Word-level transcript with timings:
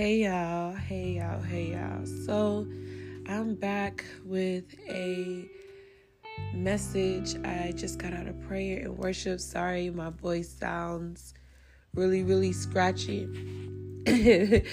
Hey 0.00 0.22
y'all, 0.22 0.72
hey 0.72 1.18
y'all, 1.18 1.42
hey 1.42 1.72
y'all. 1.72 2.06
So 2.06 2.66
I'm 3.26 3.54
back 3.54 4.02
with 4.24 4.64
a 4.88 5.46
message. 6.54 7.36
I 7.44 7.74
just 7.76 7.98
got 7.98 8.14
out 8.14 8.26
of 8.26 8.40
prayer 8.48 8.78
and 8.78 8.96
worship. 8.96 9.40
Sorry, 9.40 9.90
my 9.90 10.08
voice 10.08 10.48
sounds 10.48 11.34
really, 11.94 12.22
really 12.22 12.54
scratchy. 12.54 13.28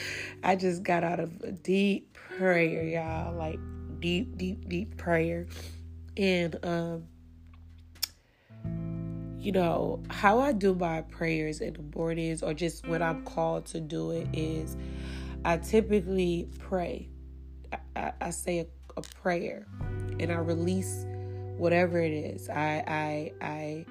I 0.46 0.56
just 0.56 0.84
got 0.84 1.04
out 1.04 1.20
of 1.20 1.42
a 1.42 1.52
deep 1.52 2.14
prayer, 2.14 2.86
y'all. 2.86 3.36
Like 3.36 3.60
deep, 4.00 4.38
deep, 4.38 4.70
deep 4.70 4.96
prayer. 4.96 5.46
And 6.16 6.56
um 6.64 7.04
you 9.40 9.52
know, 9.54 10.04
how 10.10 10.40
I 10.40 10.52
do 10.52 10.74
my 10.76 11.02
prayers 11.02 11.62
in 11.62 11.74
the 11.74 11.98
mornings 11.98 12.44
or 12.44 12.54
just 12.54 12.88
when 12.88 13.02
I'm 13.02 13.24
called 13.24 13.66
to 13.68 13.80
do 13.80 14.12
it 14.12 14.28
is 14.34 14.76
I 15.48 15.56
typically 15.56 16.50
pray. 16.60 17.08
I, 17.72 17.78
I, 17.96 18.14
I 18.20 18.30
say 18.32 18.60
a, 18.60 18.66
a, 18.98 19.02
prayer 19.02 19.66
and 20.20 20.30
I 20.30 20.40
release 20.40 21.06
whatever 21.56 22.02
it 22.02 22.12
is. 22.12 22.50
I 22.50 22.84
I 22.86 23.32
I 23.42 23.86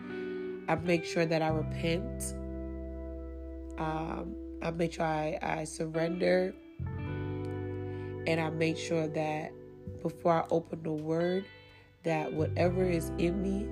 I 0.68 0.74
make 0.74 1.06
sure 1.06 1.24
that 1.24 1.40
I 1.40 1.48
repent. 1.48 2.34
Um, 3.78 4.34
I 4.60 4.70
make 4.70 4.92
sure 4.92 5.06
I, 5.06 5.38
I 5.40 5.64
surrender 5.64 6.54
and 8.26 8.38
I 8.38 8.50
make 8.50 8.76
sure 8.76 9.08
that 9.08 9.50
before 10.02 10.34
I 10.34 10.46
open 10.50 10.82
the 10.82 10.92
word 10.92 11.46
that 12.02 12.34
whatever 12.34 12.84
is 12.84 13.10
in 13.16 13.40
me 13.40 13.66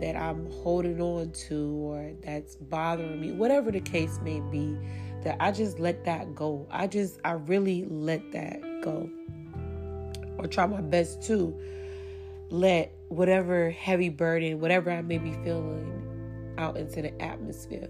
that 0.00 0.16
I'm 0.16 0.50
holding 0.50 1.00
on 1.00 1.30
to 1.48 1.74
or 1.76 2.12
that's 2.24 2.56
bothering 2.56 3.20
me, 3.20 3.32
whatever 3.32 3.70
the 3.70 3.80
case 3.80 4.18
may 4.24 4.40
be, 4.40 4.76
that 5.22 5.36
I 5.40 5.52
just 5.52 5.78
let 5.78 6.04
that 6.04 6.34
go. 6.34 6.66
I 6.70 6.86
just, 6.86 7.20
I 7.24 7.32
really 7.32 7.84
let 7.88 8.32
that 8.32 8.60
go. 8.82 9.08
Or 10.38 10.46
try 10.46 10.66
my 10.66 10.80
best 10.80 11.22
to 11.24 11.58
let 12.50 12.92
whatever 13.08 13.70
heavy 13.70 14.08
burden, 14.08 14.60
whatever 14.60 14.90
I 14.90 15.02
may 15.02 15.18
be 15.18 15.32
feeling 15.44 16.54
out 16.58 16.76
into 16.76 17.02
the 17.02 17.22
atmosphere. 17.22 17.88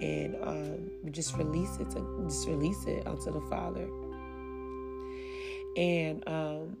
And 0.00 0.36
um, 0.42 1.12
just 1.12 1.36
release 1.36 1.76
it 1.78 1.90
to 1.90 2.24
just 2.24 2.48
release 2.48 2.84
it 2.86 3.06
onto 3.06 3.32
the 3.32 3.40
Father. 3.48 3.88
And 5.76 6.22
um, 6.28 6.76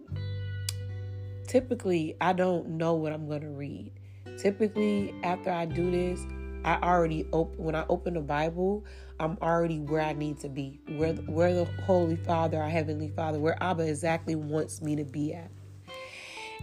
typically 1.46 2.16
I 2.20 2.32
don't 2.32 2.70
know 2.70 2.94
what 2.94 3.12
I'm 3.12 3.28
going 3.28 3.42
to 3.42 3.48
read. 3.48 3.92
Typically 4.38 5.14
after 5.22 5.50
I 5.50 5.66
do 5.66 5.90
this, 5.90 6.20
I 6.64 6.78
already 6.82 7.26
open 7.32 7.62
when 7.62 7.74
I 7.74 7.84
open 7.88 8.14
the 8.14 8.20
Bible, 8.20 8.84
I'm 9.18 9.38
already 9.42 9.78
where 9.78 10.02
I 10.02 10.12
need 10.12 10.40
to 10.40 10.48
be. 10.48 10.80
Where 10.96 11.14
where 11.14 11.54
the 11.54 11.64
Holy 11.84 12.16
Father, 12.16 12.60
our 12.60 12.68
heavenly 12.68 13.08
Father, 13.08 13.38
where 13.38 13.60
Abba 13.62 13.88
exactly 13.88 14.34
wants 14.34 14.82
me 14.82 14.96
to 14.96 15.04
be 15.04 15.34
at. 15.34 15.50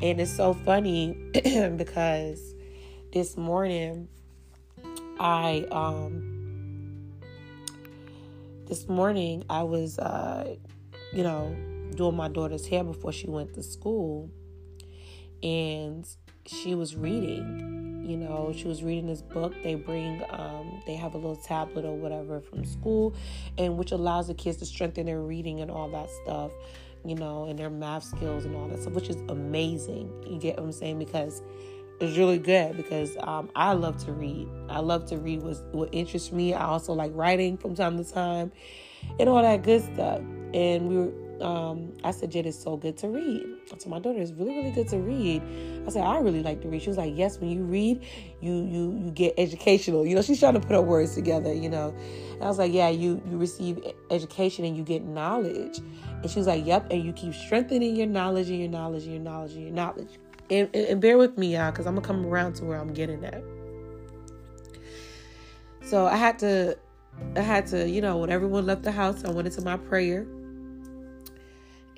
And 0.01 0.21
it's 0.21 0.35
so 0.35 0.53
funny 0.53 1.17
because 1.75 2.53
this 3.11 3.35
morning 3.35 4.07
I 5.19 5.65
um 5.71 7.11
this 8.67 8.87
morning 8.87 9.43
I 9.49 9.63
was 9.63 9.99
uh 9.99 10.55
you 11.13 11.23
know 11.23 11.55
doing 11.95 12.15
my 12.15 12.29
daughter's 12.29 12.65
hair 12.67 12.83
before 12.83 13.11
she 13.11 13.27
went 13.27 13.53
to 13.55 13.63
school 13.63 14.29
and 15.43 16.07
she 16.45 16.75
was 16.75 16.95
reading 16.95 17.78
you 18.09 18.17
know 18.17 18.51
she 18.55 18.67
was 18.67 18.83
reading 18.83 19.05
this 19.05 19.21
book 19.21 19.53
they 19.63 19.75
bring 19.75 20.23
um, 20.31 20.81
they 20.85 20.95
have 20.95 21.13
a 21.13 21.17
little 21.17 21.35
tablet 21.35 21.85
or 21.85 21.95
whatever 21.95 22.41
from 22.41 22.65
school 22.65 23.13
and 23.57 23.77
which 23.77 23.91
allows 23.91 24.27
the 24.27 24.33
kids 24.33 24.57
to 24.57 24.65
strengthen 24.65 25.05
their 25.05 25.21
reading 25.21 25.61
and 25.61 25.69
all 25.69 25.89
that 25.89 26.09
stuff 26.23 26.51
you 27.05 27.15
know 27.15 27.45
and 27.45 27.57
their 27.59 27.69
math 27.69 28.03
skills 28.03 28.45
and 28.45 28.55
all 28.55 28.67
that 28.67 28.81
stuff 28.81 28.93
which 28.93 29.09
is 29.09 29.17
amazing 29.29 30.11
you 30.27 30.39
get 30.39 30.57
what 30.57 30.63
i'm 30.63 30.71
saying 30.71 30.97
because 30.97 31.43
it's 31.99 32.17
really 32.17 32.37
good 32.37 32.77
because 32.77 33.15
um, 33.19 33.49
I 33.55 33.73
love 33.73 34.03
to 34.05 34.13
read. 34.13 34.47
I 34.69 34.79
love 34.79 35.05
to 35.07 35.17
read 35.17 35.43
what, 35.43 35.57
what 35.73 35.89
interests 35.91 36.31
me. 36.31 36.53
I 36.53 36.63
also 36.63 36.93
like 36.93 37.11
writing 37.13 37.57
from 37.57 37.75
time 37.75 37.97
to 37.97 38.09
time 38.09 38.51
and 39.19 39.27
all 39.27 39.41
that 39.41 39.63
good 39.63 39.83
stuff. 39.93 40.21
And 40.53 40.87
we 40.87 40.97
were 40.97 41.11
um, 41.41 41.93
I 42.03 42.11
said, 42.11 42.31
Jade, 42.31 42.45
it's 42.45 42.61
so 42.61 42.77
good 42.77 42.97
to 42.97 43.07
read. 43.07 43.45
I 43.71 43.75
told 43.75 43.87
my 43.87 43.99
daughter, 43.99 44.19
it's 44.19 44.31
really, 44.31 44.55
really 44.55 44.71
good 44.71 44.87
to 44.89 44.97
read. 44.97 45.41
I 45.87 45.89
said, 45.89 46.03
I 46.03 46.19
really 46.19 46.43
like 46.43 46.61
to 46.61 46.69
read. 46.69 46.81
She 46.81 46.89
was 46.89 46.97
like, 46.97 47.13
Yes, 47.15 47.39
when 47.39 47.49
you 47.49 47.63
read, 47.63 48.05
you 48.41 48.53
you 48.53 48.99
you 49.03 49.11
get 49.11 49.33
educational. 49.37 50.05
You 50.05 50.15
know, 50.15 50.21
she's 50.21 50.39
trying 50.39 50.55
to 50.55 50.59
put 50.59 50.71
her 50.71 50.81
words 50.81 51.15
together, 51.15 51.53
you 51.53 51.69
know. 51.69 51.95
And 52.33 52.43
I 52.43 52.47
was 52.47 52.57
like, 52.57 52.73
Yeah, 52.73 52.89
you 52.89 53.21
you 53.29 53.37
receive 53.37 53.79
education 54.11 54.65
and 54.65 54.75
you 54.75 54.83
get 54.83 55.03
knowledge. 55.03 55.79
And 56.21 56.29
she 56.29 56.39
was 56.39 56.47
like, 56.47 56.65
Yep, 56.65 56.91
and 56.91 57.03
you 57.03 57.13
keep 57.13 57.33
strengthening 57.33 57.95
your 57.95 58.07
knowledge 58.07 58.49
and 58.49 58.59
your 58.59 58.69
knowledge 58.69 59.03
and 59.03 59.13
your 59.13 59.23
knowledge 59.23 59.53
and 59.53 59.63
your 59.63 59.73
knowledge. 59.73 60.19
And, 60.49 60.69
and, 60.73 60.85
and 60.87 61.01
bear 61.01 61.17
with 61.17 61.37
me, 61.37 61.53
y'all, 61.55 61.71
because 61.71 61.85
I'm 61.85 61.95
gonna 61.95 62.07
come 62.07 62.25
around 62.25 62.53
to 62.55 62.65
where 62.65 62.79
I'm 62.79 62.93
getting 62.93 63.23
at. 63.23 63.43
So 65.83 66.05
I 66.05 66.15
had 66.17 66.39
to 66.39 66.77
I 67.35 67.41
had 67.41 67.67
to, 67.67 67.87
you 67.87 68.01
know, 68.01 68.17
when 68.17 68.29
everyone 68.29 68.65
left 68.65 68.83
the 68.83 68.91
house, 68.91 69.23
I 69.23 69.31
went 69.31 69.47
into 69.47 69.61
my 69.61 69.77
prayer 69.77 70.25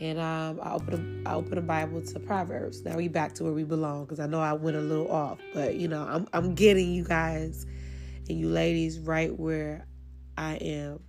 and 0.02 0.20
um, 0.20 0.60
I 0.64 0.74
open 0.74 1.24
a, 1.26 1.30
I 1.30 1.36
open 1.36 1.56
the 1.56 1.62
Bible 1.62 2.02
to 2.02 2.20
Proverbs. 2.20 2.82
Now 2.84 2.98
we 2.98 3.08
back 3.08 3.34
to 3.36 3.44
where 3.44 3.54
we 3.54 3.64
belong 3.64 4.06
because 4.06 4.20
I 4.20 4.26
know 4.26 4.42
I 4.42 4.54
went 4.54 4.76
a 4.76 4.82
little 4.82 5.10
off, 5.12 5.38
but 5.54 5.76
you 5.76 5.88
know 5.88 6.02
I'm 6.02 6.28
I'm 6.34 6.56
getting 6.56 6.92
you 6.92 7.06
guys 7.06 7.66
and 8.28 8.38
you 8.38 8.50
ladies 8.50 9.00
right 9.00 9.38
where 9.40 9.86
I 10.38 10.56
am 10.56 11.00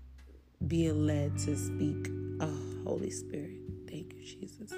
being 0.67 1.07
led 1.07 1.39
to 1.39 1.57
speak. 1.57 2.09
Oh, 2.41 2.59
Holy 2.85 3.11
Spirit, 3.11 3.57
thank 3.89 4.13
you, 4.13 4.23
Jesus. 4.25 4.73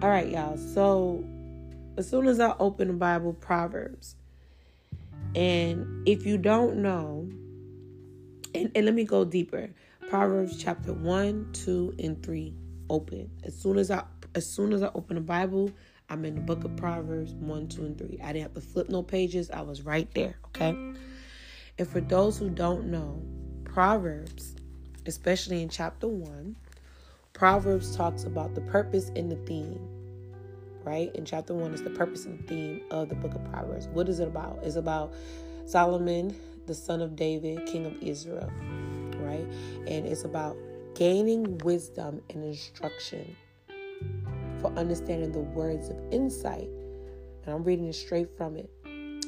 All 0.00 0.08
right, 0.08 0.28
y'all. 0.28 0.56
So 0.56 1.24
as 1.98 2.08
soon 2.08 2.26
as 2.26 2.40
I 2.40 2.54
open 2.58 2.88
the 2.88 2.94
Bible, 2.94 3.34
Proverbs, 3.34 4.16
and 5.34 6.08
if 6.08 6.24
you 6.24 6.38
don't 6.38 6.76
know, 6.76 7.28
and, 8.54 8.70
and 8.74 8.86
let 8.86 8.94
me 8.94 9.04
go 9.04 9.26
deeper. 9.26 9.70
Proverbs 10.08 10.56
chapter 10.56 10.94
1, 10.94 11.50
2, 11.52 11.96
and 11.98 12.22
3 12.22 12.54
open. 12.88 13.30
As 13.44 13.54
soon 13.54 13.76
as 13.76 13.90
I 13.90 14.04
as 14.34 14.50
soon 14.50 14.72
as 14.72 14.82
I 14.82 14.90
open 14.94 15.16
the 15.16 15.20
Bible, 15.20 15.70
I'm 16.08 16.24
in 16.24 16.34
the 16.34 16.40
book 16.40 16.64
of 16.64 16.74
Proverbs 16.76 17.34
1, 17.34 17.68
2, 17.68 17.84
and 17.84 17.98
3. 17.98 18.18
I 18.22 18.32
didn't 18.32 18.42
have 18.42 18.54
to 18.54 18.60
flip 18.62 18.88
no 18.88 19.02
pages. 19.02 19.50
I 19.50 19.60
was 19.60 19.82
right 19.82 20.08
there, 20.14 20.38
okay? 20.46 20.70
And 20.70 21.86
for 21.86 22.00
those 22.00 22.38
who 22.38 22.48
don't 22.48 22.86
know, 22.86 23.22
Proverbs, 23.64 24.56
especially 25.04 25.60
in 25.60 25.68
chapter 25.68 26.08
1, 26.08 26.56
Proverbs 27.34 27.94
talks 27.94 28.24
about 28.24 28.54
the 28.54 28.62
purpose 28.62 29.10
and 29.14 29.30
the 29.30 29.36
theme, 29.36 29.78
right? 30.84 31.14
In 31.16 31.26
chapter 31.26 31.52
1 31.52 31.74
is 31.74 31.82
the 31.82 31.90
purpose 31.90 32.24
and 32.24 32.48
theme 32.48 32.80
of 32.90 33.10
the 33.10 33.14
book 33.14 33.34
of 33.34 33.44
Proverbs. 33.52 33.88
What 33.88 34.08
is 34.08 34.20
it 34.20 34.28
about? 34.28 34.60
It's 34.62 34.76
about 34.76 35.12
Solomon, 35.66 36.34
the 36.66 36.74
son 36.74 37.02
of 37.02 37.14
David, 37.14 37.66
king 37.66 37.84
of 37.84 38.02
Israel 38.02 38.50
right? 39.28 39.46
And 39.86 40.06
it's 40.06 40.24
about 40.24 40.56
gaining 40.94 41.58
wisdom 41.58 42.20
and 42.30 42.42
instruction 42.42 43.36
for 44.60 44.72
understanding 44.76 45.32
the 45.32 45.40
words 45.40 45.88
of 45.90 45.96
insight. 46.10 46.68
And 47.44 47.54
I'm 47.54 47.62
reading 47.62 47.86
it 47.86 47.94
straight 47.94 48.28
from 48.36 48.56
it. 48.56 48.70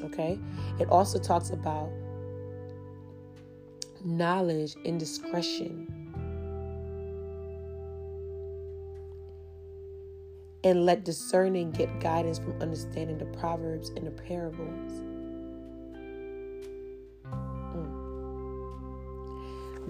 Okay? 0.05 0.39
It 0.79 0.89
also 0.89 1.19
talks 1.19 1.51
about 1.51 1.91
knowledge 4.05 4.77
and 4.85 4.99
discretion. 4.99 5.87
And 10.63 10.85
let 10.85 11.05
discerning 11.05 11.71
get 11.71 12.01
guidance 12.01 12.39
from 12.39 12.61
understanding 12.61 13.17
the 13.17 13.25
proverbs 13.27 13.91
and 13.91 14.07
the 14.07 14.11
parables. 14.11 15.10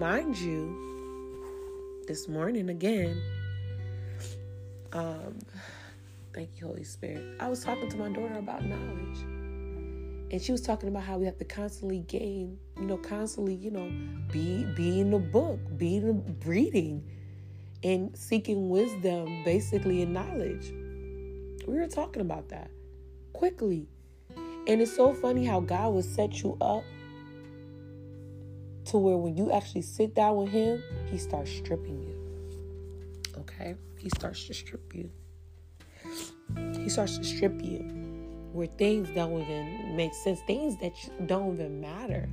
Mind 0.01 0.35
you, 0.35 0.75
this 2.07 2.27
morning 2.27 2.71
again, 2.71 3.21
um, 4.93 5.37
thank 6.33 6.49
you, 6.59 6.65
Holy 6.65 6.83
Spirit. 6.83 7.23
I 7.39 7.47
was 7.47 7.63
talking 7.63 7.87
to 7.87 7.97
my 7.97 8.09
daughter 8.09 8.39
about 8.39 8.65
knowledge. 8.65 9.19
And 10.31 10.41
she 10.41 10.51
was 10.51 10.61
talking 10.61 10.89
about 10.89 11.03
how 11.03 11.19
we 11.19 11.25
have 11.25 11.37
to 11.37 11.45
constantly 11.45 11.99
gain, 11.99 12.57
you 12.77 12.85
know, 12.85 12.97
constantly, 12.97 13.53
you 13.53 13.69
know, 13.69 13.91
be 14.31 14.63
be 14.75 15.01
in 15.01 15.11
the 15.11 15.19
book, 15.19 15.59
be 15.77 15.99
the 15.99 16.19
reading 16.47 17.03
and 17.83 18.17
seeking 18.17 18.71
wisdom, 18.71 19.43
basically 19.45 20.01
in 20.01 20.13
knowledge. 20.13 20.71
We 21.67 21.77
were 21.77 21.87
talking 21.87 22.23
about 22.23 22.49
that 22.49 22.71
quickly. 23.33 23.87
And 24.67 24.81
it's 24.81 24.95
so 24.95 25.13
funny 25.13 25.45
how 25.45 25.59
God 25.59 25.93
will 25.93 26.01
set 26.01 26.41
you 26.41 26.57
up 26.59 26.83
to 28.85 28.97
where 28.97 29.17
when 29.17 29.37
you 29.37 29.51
actually 29.51 29.81
sit 29.81 30.15
down 30.15 30.37
with 30.37 30.49
him, 30.49 30.83
he 31.09 31.17
starts 31.17 31.51
stripping 31.51 32.01
you. 32.01 33.39
Okay? 33.39 33.75
He 33.97 34.09
starts 34.09 34.45
to 34.45 34.53
strip 34.53 34.93
you. 34.93 35.09
He 36.77 36.89
starts 36.89 37.17
to 37.17 37.23
strip 37.23 37.61
you 37.63 37.79
where 38.51 38.67
things 38.67 39.09
don't 39.15 39.41
even 39.41 39.95
make 39.95 40.13
sense, 40.13 40.41
things 40.45 40.77
that 40.79 40.93
don't 41.27 41.53
even 41.53 41.79
matter. 41.79 42.27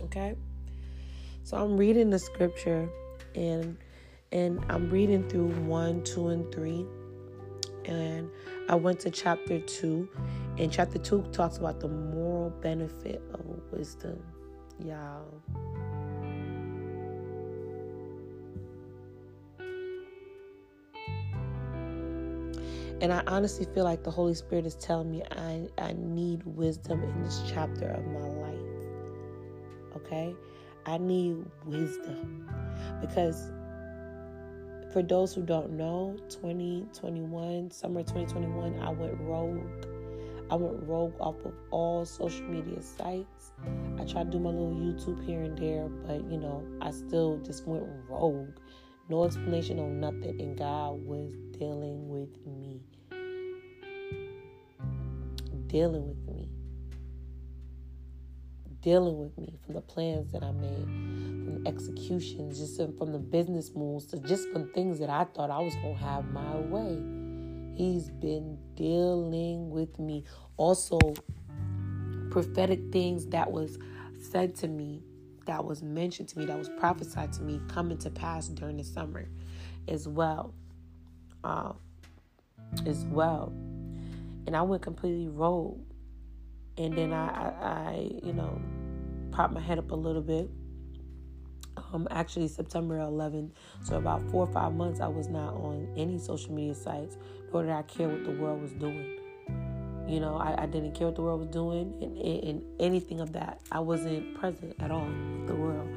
Okay? 0.00 0.36
So 1.42 1.56
I'm 1.56 1.76
reading 1.76 2.10
the 2.10 2.18
scripture 2.18 2.88
and 3.34 3.76
and 4.32 4.64
I'm 4.68 4.90
reading 4.90 5.28
through 5.28 5.48
1, 5.48 6.02
2 6.02 6.28
and 6.28 6.52
3 6.52 6.86
and 7.84 8.28
I 8.68 8.74
went 8.74 8.98
to 9.00 9.10
chapter 9.10 9.60
2 9.60 10.08
and 10.58 10.72
chapter 10.72 10.98
2 10.98 11.26
talks 11.32 11.58
about 11.58 11.80
the 11.80 11.88
moral 11.88 12.50
benefit 12.50 13.22
of 13.32 13.44
wisdom. 13.70 14.20
Y'all. 14.82 15.42
And 23.00 23.12
I 23.12 23.22
honestly 23.26 23.66
feel 23.74 23.84
like 23.84 24.02
the 24.02 24.10
Holy 24.10 24.34
Spirit 24.34 24.64
is 24.66 24.76
telling 24.76 25.10
me 25.10 25.22
I, 25.30 25.68
I 25.78 25.94
need 25.98 26.42
wisdom 26.44 27.02
in 27.02 27.22
this 27.22 27.42
chapter 27.46 27.88
of 27.88 28.06
my 28.06 28.20
life. 28.20 28.54
Okay? 29.96 30.34
I 30.86 30.98
need 30.98 31.44
wisdom. 31.66 32.48
Because 33.00 33.50
for 34.92 35.02
those 35.02 35.34
who 35.34 35.42
don't 35.42 35.72
know, 35.72 36.16
2021, 36.30 37.70
summer 37.70 38.00
2021, 38.00 38.78
I 38.80 38.90
went 38.90 39.20
rogue. 39.20 39.60
I 40.50 40.56
went 40.56 40.86
rogue 40.86 41.14
off 41.20 41.36
of 41.44 41.54
all 41.70 42.04
social 42.04 42.44
media 42.44 42.82
sites. 42.82 43.52
I 43.98 44.04
tried 44.04 44.30
to 44.30 44.38
do 44.38 44.38
my 44.38 44.50
little 44.50 44.74
YouTube 44.74 45.24
here 45.24 45.42
and 45.42 45.56
there, 45.56 45.88
but 45.88 46.22
you 46.30 46.38
know, 46.38 46.62
I 46.82 46.90
still 46.90 47.38
just 47.38 47.66
went 47.66 47.84
rogue. 48.08 48.56
No 49.08 49.24
explanation 49.24 49.78
on 49.78 50.00
nothing, 50.00 50.40
and 50.40 50.56
God 50.56 51.04
was 51.04 51.32
dealing 51.58 52.08
with 52.08 52.36
me. 52.46 52.80
Dealing 55.66 56.08
with 56.08 56.26
me. 56.26 56.48
Dealing 58.80 59.18
with 59.18 59.36
me 59.38 59.58
from 59.64 59.74
the 59.74 59.80
plans 59.80 60.30
that 60.32 60.42
I 60.42 60.52
made, 60.52 60.84
from 60.84 61.62
the 61.62 61.68
executions, 61.68 62.58
just 62.58 62.76
from 62.98 63.12
the 63.12 63.18
business 63.18 63.72
moves, 63.74 64.06
to 64.06 64.18
just 64.18 64.48
from 64.50 64.70
things 64.72 64.98
that 64.98 65.08
I 65.08 65.24
thought 65.24 65.50
I 65.50 65.60
was 65.60 65.74
going 65.76 65.96
to 65.96 66.04
have 66.04 66.30
my 66.32 66.56
way. 66.56 67.23
He's 67.74 68.10
been 68.10 68.58
dealing 68.74 69.70
with 69.70 69.98
me. 69.98 70.24
Also, 70.56 70.98
prophetic 72.30 72.80
things 72.92 73.26
that 73.26 73.50
was 73.50 73.78
said 74.20 74.54
to 74.56 74.68
me, 74.68 75.02
that 75.46 75.64
was 75.64 75.82
mentioned 75.82 76.28
to 76.30 76.38
me, 76.38 76.46
that 76.46 76.58
was 76.58 76.70
prophesied 76.78 77.32
to 77.34 77.42
me, 77.42 77.60
coming 77.68 77.98
to 77.98 78.10
pass 78.10 78.48
during 78.48 78.76
the 78.76 78.84
summer 78.84 79.28
as 79.88 80.08
well. 80.08 80.54
Uh, 81.42 81.72
as 82.86 83.04
well. 83.06 83.52
And 84.46 84.56
I 84.56 84.62
went 84.62 84.82
completely 84.82 85.28
rogue. 85.28 85.80
And 86.76 86.96
then 86.96 87.12
I, 87.12 87.26
I, 87.28 87.52
I 87.60 88.10
you 88.22 88.32
know, 88.32 88.60
popped 89.30 89.52
my 89.52 89.60
head 89.60 89.78
up 89.78 89.90
a 89.90 89.94
little 89.94 90.22
bit 90.22 90.50
um, 91.92 92.08
actually 92.10 92.48
September 92.48 92.98
11th. 92.98 93.50
So 93.82 93.96
about 93.96 94.22
four 94.30 94.46
or 94.46 94.52
five 94.52 94.74
months, 94.74 95.00
I 95.00 95.08
was 95.08 95.28
not 95.28 95.54
on 95.54 95.88
any 95.96 96.18
social 96.18 96.52
media 96.52 96.74
sites, 96.74 97.16
nor 97.52 97.62
did 97.62 97.72
I 97.72 97.82
care 97.82 98.08
what 98.08 98.24
the 98.24 98.32
world 98.32 98.60
was 98.62 98.72
doing. 98.72 99.20
You 100.06 100.20
know, 100.20 100.36
I, 100.36 100.62
I 100.62 100.66
didn't 100.66 100.92
care 100.92 101.06
what 101.06 101.16
the 101.16 101.22
world 101.22 101.40
was 101.40 101.48
doing 101.48 101.94
and, 102.02 102.18
and, 102.18 102.62
anything 102.78 103.20
of 103.20 103.32
that. 103.32 103.60
I 103.72 103.80
wasn't 103.80 104.38
present 104.38 104.74
at 104.80 104.90
all 104.90 105.06
with 105.06 105.46
the 105.46 105.54
world, 105.54 105.88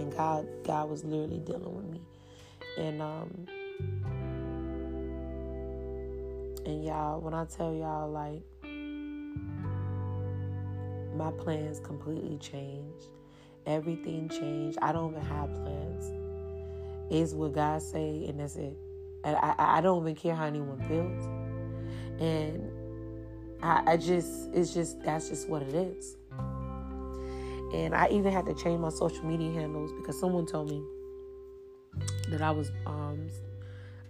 and 0.00 0.12
God, 0.16 0.48
God 0.64 0.90
was 0.90 1.04
literally 1.04 1.38
dealing 1.38 1.72
with 1.76 1.84
me, 1.84 2.00
and 2.76 3.00
um, 3.00 3.46
and 6.66 6.84
y'all, 6.84 7.20
when 7.20 7.34
I 7.34 7.44
tell 7.44 7.72
y'all 7.72 8.10
like 8.10 8.42
my 11.14 11.30
plans 11.30 11.78
completely 11.78 12.36
changed 12.38 13.10
Everything 13.66 14.28
changed. 14.28 14.78
I 14.80 14.92
don't 14.92 15.12
even 15.12 15.22
have 15.24 15.52
plans. 15.54 16.12
It's 17.10 17.32
what 17.32 17.52
God 17.52 17.82
say, 17.82 18.26
and 18.28 18.40
that's 18.40 18.56
it. 18.56 18.76
I, 19.24 19.32
I, 19.34 19.78
I 19.78 19.80
don't 19.80 20.02
even 20.02 20.14
care 20.14 20.34
how 20.34 20.44
anyone 20.44 20.78
feels. 20.88 21.26
And 22.20 22.70
I, 23.62 23.92
I 23.92 23.96
just, 23.96 24.50
it's 24.52 24.72
just, 24.72 25.02
that's 25.02 25.28
just 25.28 25.48
what 25.48 25.62
it 25.62 25.74
is. 25.74 26.16
And 27.74 27.94
I 27.94 28.08
even 28.10 28.32
had 28.32 28.46
to 28.46 28.54
change 28.54 28.80
my 28.80 28.90
social 28.90 29.24
media 29.24 29.52
handles 29.52 29.92
because 29.92 30.18
someone 30.18 30.46
told 30.46 30.70
me 30.70 30.82
that 32.30 32.40
I 32.40 32.50
was, 32.50 32.70
um, 32.86 33.28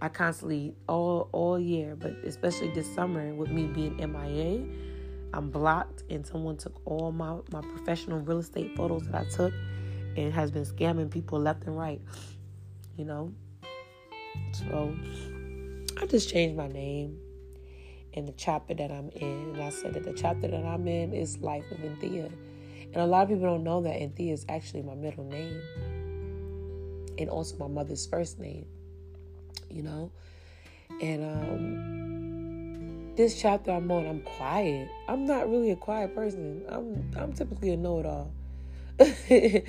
I 0.00 0.08
constantly 0.08 0.74
all 0.88 1.28
all 1.32 1.58
year, 1.58 1.96
but 1.96 2.12
especially 2.24 2.68
this 2.68 2.92
summer 2.94 3.34
with 3.34 3.50
me 3.50 3.66
being 3.66 3.96
MIA, 3.96 4.66
I'm 5.36 5.50
blocked, 5.50 6.02
and 6.08 6.26
someone 6.26 6.56
took 6.56 6.80
all 6.86 7.12
my, 7.12 7.36
my 7.52 7.60
professional 7.60 8.20
real 8.20 8.38
estate 8.38 8.74
photos 8.74 9.02
that 9.08 9.14
I 9.14 9.24
took 9.28 9.52
and 10.16 10.32
has 10.32 10.50
been 10.50 10.64
scamming 10.64 11.10
people 11.10 11.38
left 11.38 11.64
and 11.64 11.76
right, 11.76 12.00
you 12.96 13.04
know. 13.04 13.34
So 14.52 14.96
I 16.00 16.06
just 16.06 16.30
changed 16.30 16.56
my 16.56 16.68
name 16.68 17.18
and 18.14 18.26
the 18.26 18.32
chapter 18.32 18.72
that 18.72 18.90
I'm 18.90 19.10
in. 19.10 19.50
And 19.54 19.62
I 19.62 19.68
said 19.68 19.92
that 19.92 20.04
the 20.04 20.14
chapter 20.14 20.48
that 20.48 20.64
I'm 20.64 20.88
in 20.88 21.12
is 21.12 21.36
Life 21.38 21.70
of 21.70 21.84
Anthea. 21.84 22.30
And 22.80 22.96
a 22.96 23.04
lot 23.04 23.24
of 23.24 23.28
people 23.28 23.44
don't 23.44 23.62
know 23.62 23.82
that 23.82 24.00
Anthea 24.00 24.32
is 24.32 24.46
actually 24.48 24.84
my 24.84 24.94
middle 24.94 25.24
name 25.24 25.60
and 27.18 27.28
also 27.28 27.56
my 27.58 27.68
mother's 27.68 28.06
first 28.06 28.38
name, 28.38 28.64
you 29.68 29.82
know. 29.82 30.10
And 31.02 31.24
um 31.24 32.05
this 33.16 33.40
chapter 33.40 33.70
I'm 33.70 33.90
on, 33.90 34.06
I'm 34.06 34.20
quiet. 34.20 34.88
I'm 35.08 35.26
not 35.26 35.50
really 35.50 35.70
a 35.70 35.76
quiet 35.76 36.14
person. 36.14 36.62
I'm 36.68 37.10
I'm 37.16 37.32
typically 37.32 37.70
a 37.70 37.76
know-it-all. 37.76 38.32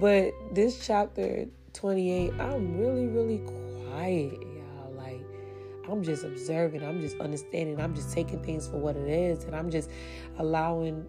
but 0.00 0.32
this 0.52 0.86
chapter 0.86 1.46
28, 1.74 2.32
I'm 2.38 2.78
really, 2.78 3.06
really 3.06 3.38
quiet, 3.38 4.32
y'all. 4.32 4.92
Like 4.96 5.20
I'm 5.90 6.02
just 6.02 6.24
observing, 6.24 6.82
I'm 6.82 7.00
just 7.00 7.18
understanding, 7.20 7.80
I'm 7.80 7.94
just 7.94 8.12
taking 8.12 8.42
things 8.42 8.68
for 8.68 8.76
what 8.76 8.96
it 8.96 9.08
is, 9.08 9.44
and 9.44 9.56
I'm 9.56 9.70
just 9.70 9.90
allowing 10.38 11.06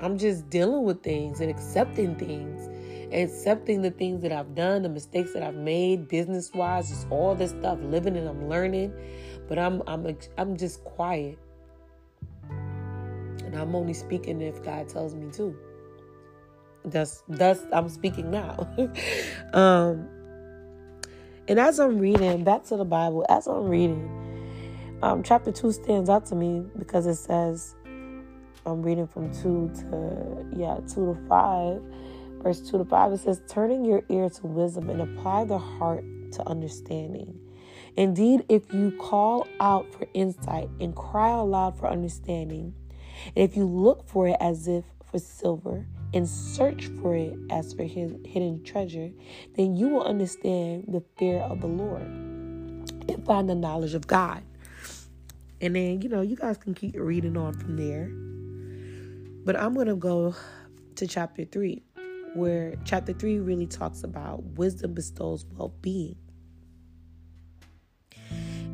I'm 0.00 0.18
just 0.18 0.50
dealing 0.50 0.82
with 0.82 1.02
things 1.02 1.40
and 1.40 1.48
accepting 1.48 2.16
things. 2.16 2.68
Accepting 3.12 3.82
the 3.82 3.90
things 3.90 4.22
that 4.22 4.32
I've 4.32 4.54
done, 4.54 4.82
the 4.82 4.88
mistakes 4.88 5.32
that 5.34 5.42
I've 5.42 5.54
made, 5.54 6.08
business 6.08 6.50
wise, 6.52 6.88
just 6.88 7.06
all 7.10 7.34
this 7.34 7.50
stuff, 7.50 7.78
living 7.82 8.16
and 8.16 8.28
I'm 8.28 8.48
learning 8.48 8.92
but 9.52 9.58
I'm 9.58 9.82
I'm 9.86 10.16
I'm 10.38 10.56
just 10.56 10.82
quiet. 10.84 11.38
And 13.44 13.54
I'm 13.54 13.74
only 13.74 13.92
speaking 13.92 14.40
if 14.40 14.62
God 14.62 14.88
tells 14.88 15.14
me 15.14 15.30
to. 15.32 15.54
Thus 16.84 17.22
thus 17.28 17.60
I'm 17.72 17.88
speaking 17.88 18.30
now. 18.30 18.66
um 19.52 20.08
and 21.48 21.58
as 21.58 21.80
I'm 21.80 21.98
reading 21.98 22.44
back 22.44 22.64
to 22.64 22.76
the 22.76 22.84
Bible, 22.84 23.26
as 23.28 23.46
I'm 23.46 23.68
reading, 23.68 24.08
um, 25.02 25.22
chapter 25.22 25.50
two 25.50 25.72
stands 25.72 26.08
out 26.08 26.24
to 26.26 26.34
me 26.36 26.64
because 26.78 27.04
it 27.06 27.16
says, 27.16 27.74
I'm 28.64 28.80
reading 28.82 29.08
from 29.08 29.34
two 29.34 29.70
to 29.80 30.46
yeah, 30.56 30.78
two 30.88 31.14
to 31.14 31.18
five, 31.28 31.82
verse 32.42 32.60
two 32.60 32.78
to 32.78 32.84
five. 32.84 33.12
It 33.12 33.20
says, 33.20 33.42
turning 33.48 33.84
your 33.84 34.02
ear 34.08 34.28
to 34.28 34.46
wisdom 34.46 34.90
and 34.90 35.00
apply 35.00 35.44
the 35.44 35.58
heart 35.58 36.04
to 36.32 36.48
understanding. 36.48 37.38
Indeed, 37.96 38.44
if 38.48 38.72
you 38.72 38.92
call 38.98 39.46
out 39.60 39.92
for 39.92 40.06
insight 40.14 40.68
and 40.80 40.96
cry 40.96 41.30
aloud 41.30 41.78
for 41.78 41.88
understanding, 41.88 42.74
and 43.36 43.44
if 43.48 43.56
you 43.56 43.66
look 43.66 44.08
for 44.08 44.28
it 44.28 44.36
as 44.40 44.66
if 44.66 44.84
for 45.10 45.18
silver 45.18 45.86
and 46.14 46.28
search 46.28 46.86
for 47.00 47.14
it 47.14 47.34
as 47.50 47.72
for 47.74 47.84
his 47.84 48.12
hidden 48.24 48.62
treasure, 48.64 49.10
then 49.56 49.76
you 49.76 49.88
will 49.88 50.04
understand 50.04 50.84
the 50.88 51.02
fear 51.16 51.38
of 51.38 51.60
the 51.60 51.66
Lord 51.66 52.02
and 52.02 53.24
find 53.26 53.48
the 53.48 53.54
knowledge 53.54 53.94
of 53.94 54.06
God. 54.06 54.42
And 55.60 55.76
then, 55.76 56.02
you 56.02 56.08
know, 56.08 56.22
you 56.22 56.36
guys 56.36 56.56
can 56.56 56.74
keep 56.74 56.96
reading 56.96 57.36
on 57.36 57.54
from 57.54 57.76
there. 57.76 58.10
But 59.44 59.56
I'm 59.56 59.74
going 59.74 59.86
to 59.86 59.96
go 59.96 60.34
to 60.96 61.06
chapter 61.06 61.44
3, 61.44 61.82
where 62.34 62.74
chapter 62.84 63.12
3 63.12 63.38
really 63.40 63.66
talks 63.66 64.04
about 64.04 64.42
wisdom 64.56 64.94
bestows 64.94 65.44
well 65.56 65.74
being. 65.80 66.16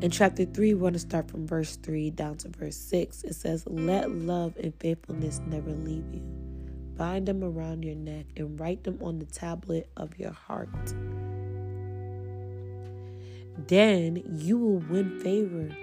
In 0.01 0.11
chapter 0.11 0.45
3, 0.45 0.75
we're 0.75 0.79
going 0.79 0.93
to 0.93 0.99
start 0.99 1.29
from 1.29 1.45
verse 1.45 1.75
3 1.75 2.11
down 2.11 2.37
to 2.37 2.47
verse 2.47 2.77
6. 2.77 3.23
It 3.23 3.35
says, 3.35 3.65
Let 3.67 4.09
love 4.09 4.55
and 4.55 4.73
faithfulness 4.79 5.41
never 5.45 5.71
leave 5.71 6.05
you. 6.13 6.21
Bind 6.95 7.27
them 7.27 7.43
around 7.43 7.83
your 7.83 7.95
neck 7.95 8.27
and 8.37 8.57
write 8.57 8.85
them 8.85 8.97
on 9.01 9.19
the 9.19 9.25
tablet 9.25 9.89
of 9.97 10.17
your 10.17 10.31
heart. 10.31 10.69
Then 13.67 14.23
you 14.25 14.57
will 14.57 14.79
win 14.89 15.19
favor 15.19 15.75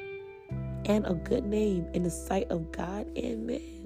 and 0.86 1.06
a 1.06 1.14
good 1.14 1.44
name 1.44 1.86
in 1.92 2.02
the 2.02 2.10
sight 2.10 2.50
of 2.50 2.72
God 2.72 3.06
and 3.18 3.46
man. 3.46 3.85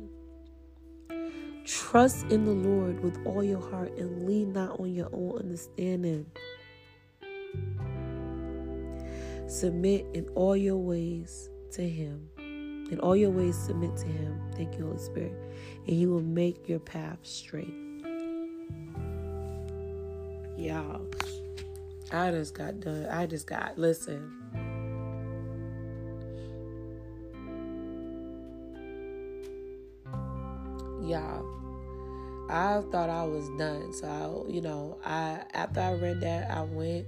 Trust 1.65 2.27
in 2.27 2.45
the 2.45 2.53
Lord 2.53 3.03
with 3.03 3.19
all 3.27 3.45
your 3.45 3.61
heart 3.61 3.97
and 3.99 4.27
lean 4.27 4.53
not 4.53 4.81
on 4.81 4.93
your 4.93 5.09
own 5.13 5.39
understanding. 5.39 6.27
Submit 9.47 10.07
in 10.15 10.29
all 10.35 10.57
your 10.57 10.77
ways 10.77 11.51
to 11.73 11.89
Him. 11.89 12.29
In 12.39 12.99
all 13.01 13.17
your 13.17 13.31
ways, 13.31 13.57
submit 13.57 13.97
to 13.99 14.07
Him. 14.07 14.41
Thank 14.57 14.79
you, 14.79 14.87
Holy 14.87 14.99
Spirit. 14.99 15.35
And 15.87 15.97
He 15.97 16.07
will 16.07 16.23
make 16.23 16.69
your 16.69 16.81
path 16.81 17.19
straight. 17.23 17.75
Y'all, 20.57 21.07
I 22.13 22.31
just 22.31 22.55
got 22.55 22.81
done. 22.81 23.07
I 23.07 23.27
just 23.27 23.47
got, 23.47 23.79
listen. 23.79 24.40
Y'all, 31.11 31.45
I 32.49 32.81
thought 32.93 33.11
I 33.11 33.25
was 33.25 33.49
done. 33.59 33.93
So, 33.93 34.07
I, 34.07 34.53
you 34.53 34.61
know, 34.61 34.97
I 35.05 35.43
after 35.55 35.81
I 35.81 35.95
read 35.95 36.21
that, 36.21 36.49
I 36.53 36.63
went 36.63 37.05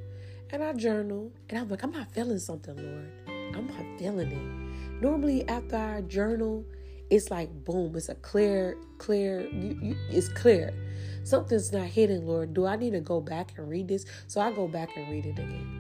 and 0.51 0.61
I 0.61 0.73
journaled. 0.73 1.31
And 1.49 1.61
I'm 1.61 1.69
like, 1.69 1.85
I'm 1.85 1.93
not 1.93 2.11
feeling 2.13 2.41
something, 2.41 2.77
Lord. 2.77 3.13
I'm 3.29 3.69
not 3.69 3.99
feeling 4.01 4.33
it. 4.33 5.01
Normally, 5.01 5.49
after 5.49 5.77
I 5.77 6.01
journal, 6.01 6.65
it's 7.11 7.31
like 7.31 7.49
boom, 7.65 7.95
it's 7.95 8.09
a 8.09 8.17
clear, 8.17 8.77
clear, 8.99 9.49
you, 9.53 9.79
you, 9.81 9.97
it's 10.11 10.29
clear. 10.31 10.75
Something's 11.23 11.73
not 11.73 11.87
hidden, 11.87 12.27
Lord. 12.27 12.55
Do 12.55 12.67
I 12.67 12.75
need 12.75 12.95
to 12.95 13.01
go 13.01 13.21
back 13.21 13.53
and 13.57 13.69
read 13.69 13.87
this? 13.87 14.05
So 14.27 14.41
I 14.41 14.51
go 14.51 14.67
back 14.67 14.97
and 14.97 15.09
read 15.09 15.27
it 15.27 15.39
again. 15.39 15.79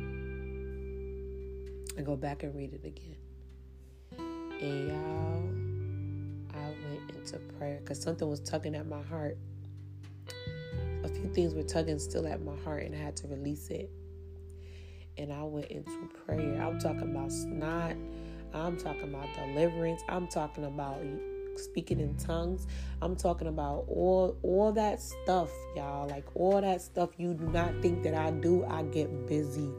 I 1.98 2.02
go 2.02 2.14
back 2.14 2.44
and 2.44 2.54
read 2.54 2.72
it 2.72 2.84
again. 2.84 3.16
And 4.60 4.88
y'all, 4.90 5.31
Into 7.22 7.38
prayer 7.56 7.78
because 7.78 8.02
something 8.02 8.28
was 8.28 8.40
tugging 8.40 8.74
at 8.74 8.88
my 8.88 9.00
heart. 9.02 9.38
A 11.04 11.08
few 11.08 11.32
things 11.32 11.54
were 11.54 11.62
tugging 11.62 12.00
still 12.00 12.26
at 12.26 12.42
my 12.42 12.56
heart, 12.64 12.82
and 12.82 12.96
I 12.96 12.98
had 12.98 13.16
to 13.18 13.28
release 13.28 13.68
it. 13.68 13.90
And 15.16 15.32
I 15.32 15.44
went 15.44 15.66
into 15.66 16.08
prayer. 16.26 16.60
I'm 16.60 16.80
talking 16.80 17.12
about 17.12 17.30
snot. 17.30 17.94
I'm 18.52 18.76
talking 18.76 19.04
about 19.04 19.28
deliverance. 19.36 20.02
I'm 20.08 20.26
talking 20.26 20.64
about 20.64 21.00
speaking 21.56 22.00
in 22.00 22.16
tongues. 22.16 22.66
I'm 23.00 23.14
talking 23.14 23.46
about 23.46 23.84
all 23.86 24.36
all 24.42 24.72
that 24.72 25.00
stuff, 25.00 25.50
y'all. 25.76 26.08
Like 26.08 26.24
all 26.34 26.60
that 26.60 26.82
stuff 26.82 27.10
you 27.18 27.34
do 27.34 27.46
not 27.46 27.72
think 27.82 28.02
that 28.02 28.14
I 28.14 28.32
do. 28.32 28.64
I 28.64 28.82
get 28.82 29.28
busy. 29.28 29.70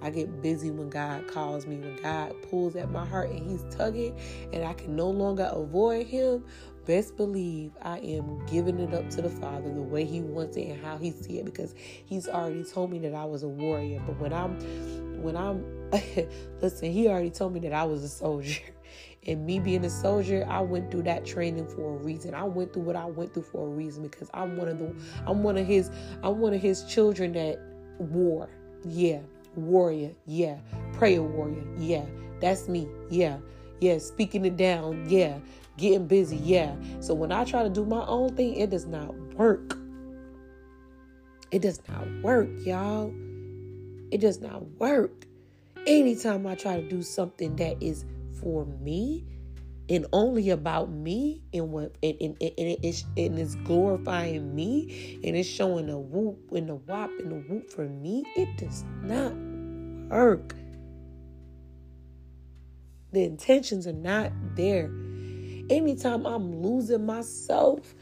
I 0.00 0.10
get 0.10 0.42
busy 0.42 0.70
when 0.70 0.90
God 0.90 1.26
calls 1.26 1.66
me, 1.66 1.76
when 1.76 1.96
God 1.96 2.34
pulls 2.48 2.76
at 2.76 2.90
my 2.90 3.04
heart 3.04 3.30
and 3.30 3.50
He's 3.50 3.64
tugging, 3.74 4.16
and 4.52 4.64
I 4.64 4.74
can 4.74 4.94
no 4.94 5.10
longer 5.10 5.50
avoid 5.52 6.06
Him. 6.06 6.44
Best 6.86 7.16
believe 7.16 7.72
I 7.82 7.98
am 7.98 8.44
giving 8.46 8.78
it 8.78 8.94
up 8.94 9.10
to 9.10 9.22
the 9.22 9.28
Father 9.28 9.72
the 9.72 9.82
way 9.82 10.04
He 10.04 10.20
wants 10.20 10.56
it 10.56 10.68
and 10.68 10.84
how 10.84 10.96
He 10.96 11.10
see 11.10 11.38
it 11.38 11.44
because 11.44 11.74
He's 11.76 12.28
already 12.28 12.64
told 12.64 12.90
me 12.90 12.98
that 13.00 13.14
I 13.14 13.24
was 13.24 13.42
a 13.42 13.48
warrior. 13.48 14.00
But 14.06 14.18
when 14.18 14.32
I'm, 14.32 15.22
when 15.22 15.36
I'm, 15.36 15.64
listen, 16.60 16.92
He 16.92 17.08
already 17.08 17.30
told 17.30 17.52
me 17.52 17.60
that 17.60 17.72
I 17.72 17.84
was 17.84 18.02
a 18.04 18.08
soldier. 18.08 18.60
And 19.26 19.44
me 19.44 19.58
being 19.58 19.84
a 19.84 19.90
soldier, 19.90 20.46
I 20.48 20.60
went 20.60 20.90
through 20.90 21.02
that 21.02 21.26
training 21.26 21.66
for 21.66 21.94
a 21.94 21.96
reason. 21.98 22.34
I 22.34 22.44
went 22.44 22.72
through 22.72 22.84
what 22.84 22.96
I 22.96 23.04
went 23.04 23.34
through 23.34 23.42
for 23.42 23.66
a 23.66 23.68
reason 23.68 24.02
because 24.04 24.30
I'm 24.32 24.56
one 24.56 24.68
of 24.68 24.78
the 24.78 24.94
I'm 25.26 25.42
one 25.42 25.58
of 25.58 25.66
his 25.66 25.90
I'm 26.22 26.38
one 26.38 26.54
of 26.54 26.62
his 26.62 26.84
children 26.84 27.32
that 27.32 27.58
war. 27.98 28.48
Yeah. 28.86 29.20
Warrior. 29.56 30.12
Yeah. 30.26 30.58
Prayer 30.92 31.22
warrior. 31.22 31.64
Yeah. 31.76 32.04
That's 32.40 32.68
me. 32.68 32.88
Yeah. 33.10 33.38
Yeah. 33.80 33.98
Speaking 33.98 34.44
it 34.44 34.56
down. 34.56 35.08
Yeah. 35.08 35.38
Getting 35.76 36.06
busy. 36.06 36.36
Yeah. 36.36 36.74
So 37.00 37.14
when 37.14 37.32
I 37.32 37.44
try 37.44 37.62
to 37.62 37.70
do 37.70 37.84
my 37.84 38.04
own 38.06 38.34
thing, 38.34 38.54
it 38.54 38.70
does 38.70 38.86
not 38.86 39.14
work. 39.34 39.76
It 41.50 41.62
does 41.62 41.80
not 41.88 42.06
work, 42.22 42.48
y'all. 42.64 43.12
It 44.10 44.20
does 44.20 44.40
not 44.40 44.62
work. 44.78 45.26
Anytime 45.86 46.46
I 46.46 46.54
try 46.54 46.80
to 46.80 46.88
do 46.88 47.02
something 47.02 47.56
that 47.56 47.82
is 47.82 48.04
for 48.40 48.66
me 48.80 49.24
and 49.90 50.06
only 50.12 50.50
about 50.50 50.90
me 50.90 51.40
and 51.54 51.70
what 51.72 51.96
and, 52.02 52.16
and, 52.20 52.36
and, 52.40 52.76
it's, 52.82 53.04
and 53.16 53.38
it's 53.38 53.54
glorifying 53.56 54.54
me 54.54 55.20
and 55.24 55.36
it's 55.36 55.48
showing 55.48 55.86
the 55.86 55.98
whoop 55.98 56.52
and 56.52 56.68
the 56.68 56.74
whop 56.74 57.10
and 57.18 57.30
the 57.30 57.36
whoop 57.48 57.70
for 57.70 57.88
me, 57.88 58.24
it 58.36 58.56
does 58.58 58.84
not 59.02 59.32
work. 60.10 60.54
The 63.12 63.24
intentions 63.24 63.86
are 63.86 63.94
not 63.94 64.32
there. 64.54 64.90
Anytime 65.70 66.26
I'm 66.26 66.62
losing 66.62 67.06
myself 67.06 67.94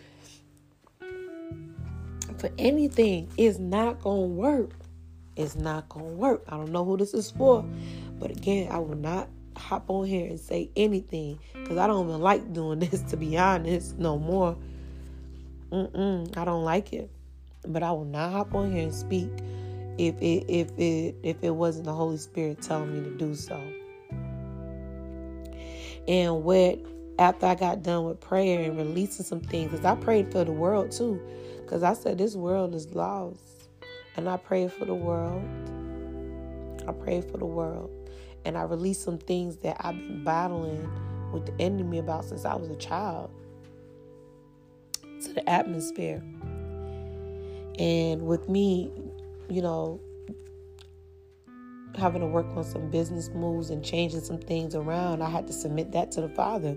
for 2.38 2.50
anything, 2.59 3.28
it's 3.37 3.59
not 3.59 4.02
gonna 4.02 4.23
work. 4.23 4.73
It's 5.37 5.55
not 5.55 5.88
gonna 5.88 6.07
work. 6.07 6.43
I 6.49 6.57
don't 6.57 6.73
know 6.73 6.85
who 6.85 6.97
this 6.97 7.14
is 7.14 7.31
for, 7.31 7.64
but 8.19 8.31
again, 8.31 8.73
I 8.73 8.78
will 8.78 8.97
not 8.97 9.28
hop 9.57 9.89
on 9.89 10.07
here 10.07 10.27
and 10.27 10.39
say 10.39 10.71
anything 10.77 11.39
because 11.55 11.77
I 11.77 11.87
don't 11.87 12.09
even 12.09 12.21
like 12.21 12.53
doing 12.53 12.79
this 12.81 13.03
to 13.03 13.17
be 13.17 13.37
honest 13.37 13.99
no 13.99 14.19
more. 14.19 14.57
Mm-mm, 15.73 16.37
I 16.37 16.45
don't 16.45 16.65
like 16.65 16.93
it, 16.93 17.11
but 17.67 17.83
I 17.83 17.91
will 17.91 18.05
not 18.05 18.33
hop 18.33 18.55
on 18.55 18.73
here 18.73 18.85
and 18.85 18.95
speak 18.95 19.31
if 19.99 20.15
it 20.21 20.45
if 20.49 20.71
it 20.79 21.17
if 21.23 21.37
it 21.43 21.51
wasn't 21.51 21.87
the 21.87 21.93
Holy 21.93 22.19
Spirit 22.19 22.63
telling 22.63 22.95
me 22.95 23.09
to 23.09 23.17
do 23.17 23.35
so. 23.35 23.61
And 26.07 26.45
what 26.45 26.79
after 27.19 27.47
I 27.47 27.55
got 27.55 27.83
done 27.83 28.05
with 28.05 28.21
prayer 28.21 28.63
and 28.63 28.77
releasing 28.77 29.25
some 29.25 29.41
things, 29.41 29.73
because 29.73 29.85
I 29.85 29.97
prayed 29.97 30.31
for 30.31 30.45
the 30.45 30.53
world 30.53 30.93
too, 30.93 31.21
because 31.63 31.83
I 31.83 31.95
said 31.95 32.19
this 32.19 32.37
world 32.37 32.75
is 32.75 32.95
lost, 32.95 33.69
and 34.17 34.29
I 34.29 34.37
prayed 34.37 34.73
for 34.73 34.85
the 34.85 34.95
world. 34.95 35.43
I 36.87 36.93
prayed 36.93 37.29
for 37.29 37.39
the 37.39 37.47
world 37.47 37.91
and 38.47 38.57
I 38.57 38.62
released 38.62 39.03
some 39.03 39.19
things 39.19 39.57
that 39.59 39.76
I've 39.81 39.97
been 39.97 40.23
battling 40.23 40.88
with 41.33 41.47
the 41.47 41.61
enemy 41.61 41.99
about 41.99 42.25
since 42.25 42.45
I 42.45 42.55
was 42.55 42.71
a 42.71 42.76
child 42.76 43.31
to 45.25 45.33
the 45.33 45.47
atmosphere. 45.50 46.23
And 47.79 48.23
with 48.23 48.49
me, 48.49 48.93
you 49.50 49.61
know, 49.61 50.00
having 51.97 52.21
to 52.21 52.26
work 52.26 52.47
on 52.55 52.62
some 52.62 52.88
business 52.88 53.31
moves 53.31 53.71
and 53.71 53.85
changing 53.85 54.21
some 54.21 54.38
things 54.38 54.76
around, 54.76 55.23
I 55.23 55.29
had 55.29 55.49
to 55.49 55.53
submit 55.53 55.91
that 55.93 56.12
to 56.12 56.21
the 56.21 56.29
Father. 56.29 56.76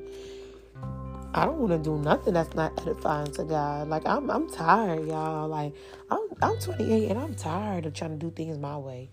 I 1.36 1.46
don't 1.46 1.60
want 1.60 1.72
to 1.72 1.78
do 1.78 2.00
nothing 2.00 2.34
that's 2.34 2.56
not 2.56 2.82
edifying 2.82 3.32
to 3.34 3.44
God. 3.44 3.88
Like 3.88 4.08
I'm, 4.08 4.32
I'm 4.32 4.50
tired, 4.50 5.08
y'all. 5.08 5.48
Like 5.48 5.74
I'm, 6.10 6.28
I'm 6.42 6.58
28 6.58 7.12
and 7.12 7.20
I'm 7.20 7.36
tired 7.36 7.86
of 7.86 7.94
trying 7.94 8.12
to 8.12 8.18
do 8.18 8.32
things 8.32 8.58
my 8.58 8.78
way. 8.78 9.12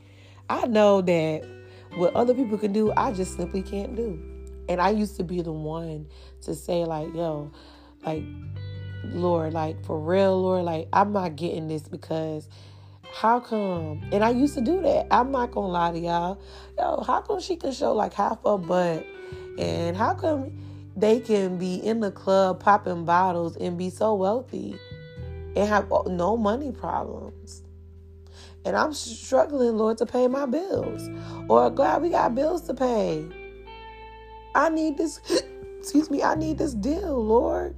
I 0.48 0.66
know 0.66 1.02
that 1.02 1.46
what 1.96 2.14
other 2.14 2.34
people 2.34 2.58
can 2.58 2.72
do, 2.72 2.92
I 2.96 3.12
just 3.12 3.36
simply 3.36 3.62
can't 3.62 3.96
do. 3.96 4.20
And 4.68 4.80
I 4.80 4.90
used 4.90 5.16
to 5.16 5.24
be 5.24 5.42
the 5.42 5.52
one 5.52 6.06
to 6.42 6.54
say, 6.54 6.84
like, 6.84 7.14
yo, 7.14 7.50
like, 8.04 8.22
Lord, 9.04 9.52
like, 9.52 9.84
for 9.84 9.98
real, 9.98 10.40
Lord, 10.40 10.64
like, 10.64 10.88
I'm 10.92 11.12
not 11.12 11.36
getting 11.36 11.68
this 11.68 11.88
because 11.88 12.48
how 13.12 13.40
come? 13.40 14.02
And 14.12 14.22
I 14.24 14.30
used 14.30 14.54
to 14.54 14.60
do 14.60 14.80
that. 14.82 15.06
I'm 15.10 15.30
not 15.30 15.52
gonna 15.52 15.68
lie 15.68 15.92
to 15.92 15.98
y'all. 15.98 16.40
Yo, 16.78 17.02
how 17.06 17.20
come 17.22 17.40
she 17.40 17.56
can 17.56 17.72
show 17.72 17.92
like 17.92 18.12
half 18.12 18.38
a 18.44 18.58
butt? 18.58 19.06
And 19.58 19.96
how 19.96 20.14
come 20.14 20.52
they 20.96 21.20
can 21.20 21.56
be 21.56 21.76
in 21.76 22.00
the 22.00 22.10
club 22.10 22.60
popping 22.60 23.04
bottles 23.04 23.56
and 23.56 23.78
be 23.78 23.90
so 23.90 24.14
wealthy 24.14 24.78
and 25.56 25.68
have 25.68 25.86
oh, 25.90 26.02
no 26.02 26.36
money 26.36 26.72
problems? 26.72 27.62
And 28.66 28.76
I'm 28.76 28.92
struggling, 28.92 29.76
Lord, 29.76 29.96
to 29.98 30.06
pay 30.06 30.26
my 30.26 30.44
bills. 30.44 31.08
Or 31.48 31.70
God, 31.70 32.02
we 32.02 32.10
got 32.10 32.34
bills 32.34 32.62
to 32.62 32.74
pay. 32.74 33.24
I 34.56 34.70
need 34.70 34.98
this, 34.98 35.20
excuse 35.78 36.10
me, 36.10 36.24
I 36.24 36.34
need 36.34 36.58
this 36.58 36.74
deal, 36.74 37.24
Lord. 37.24 37.76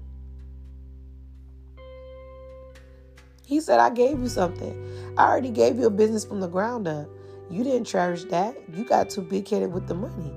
He 3.44 3.60
said, 3.60 3.80
I 3.80 3.90
gave 3.90 4.18
you 4.18 4.28
something. 4.28 5.14
I 5.18 5.28
already 5.28 5.50
gave 5.50 5.76
you 5.76 5.86
a 5.86 5.90
business 5.90 6.24
from 6.24 6.40
the 6.40 6.48
ground 6.48 6.88
up. 6.88 7.06
You 7.50 7.64
didn't 7.64 7.84
cherish 7.84 8.24
that. 8.24 8.56
You 8.74 8.84
got 8.84 9.10
too 9.10 9.22
big 9.22 9.46
headed 9.46 9.72
with 9.72 9.88
the 9.88 9.94
money. 9.94 10.32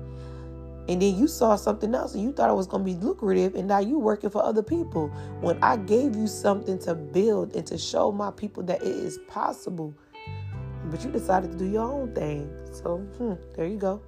And 0.88 1.00
then 1.00 1.16
you 1.16 1.28
saw 1.28 1.56
something 1.56 1.94
else 1.94 2.14
and 2.14 2.22
you 2.22 2.32
thought 2.32 2.50
it 2.50 2.54
was 2.54 2.66
going 2.66 2.84
to 2.84 2.92
be 2.92 2.98
lucrative, 2.98 3.54
and 3.54 3.68
now 3.68 3.78
you 3.78 3.98
working 3.98 4.28
for 4.28 4.44
other 4.44 4.62
people. 4.62 5.08
When 5.40 5.62
I 5.62 5.76
gave 5.78 6.14
you 6.14 6.26
something 6.26 6.78
to 6.80 6.94
build 6.94 7.56
and 7.56 7.66
to 7.68 7.78
show 7.78 8.12
my 8.12 8.30
people 8.32 8.62
that 8.64 8.82
it 8.82 8.88
is 8.88 9.18
possible 9.28 9.94
but 10.92 11.02
you 11.02 11.10
decided 11.10 11.50
to 11.50 11.56
do 11.56 11.64
your 11.64 11.90
own 11.90 12.14
thing. 12.14 12.54
So, 12.70 12.98
hmm, 12.98 13.32
there 13.56 13.66
you 13.66 13.78
go. 13.78 14.02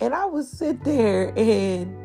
And 0.00 0.12
I 0.12 0.26
would 0.26 0.44
sit 0.44 0.82
there 0.82 1.32
and 1.38 1.96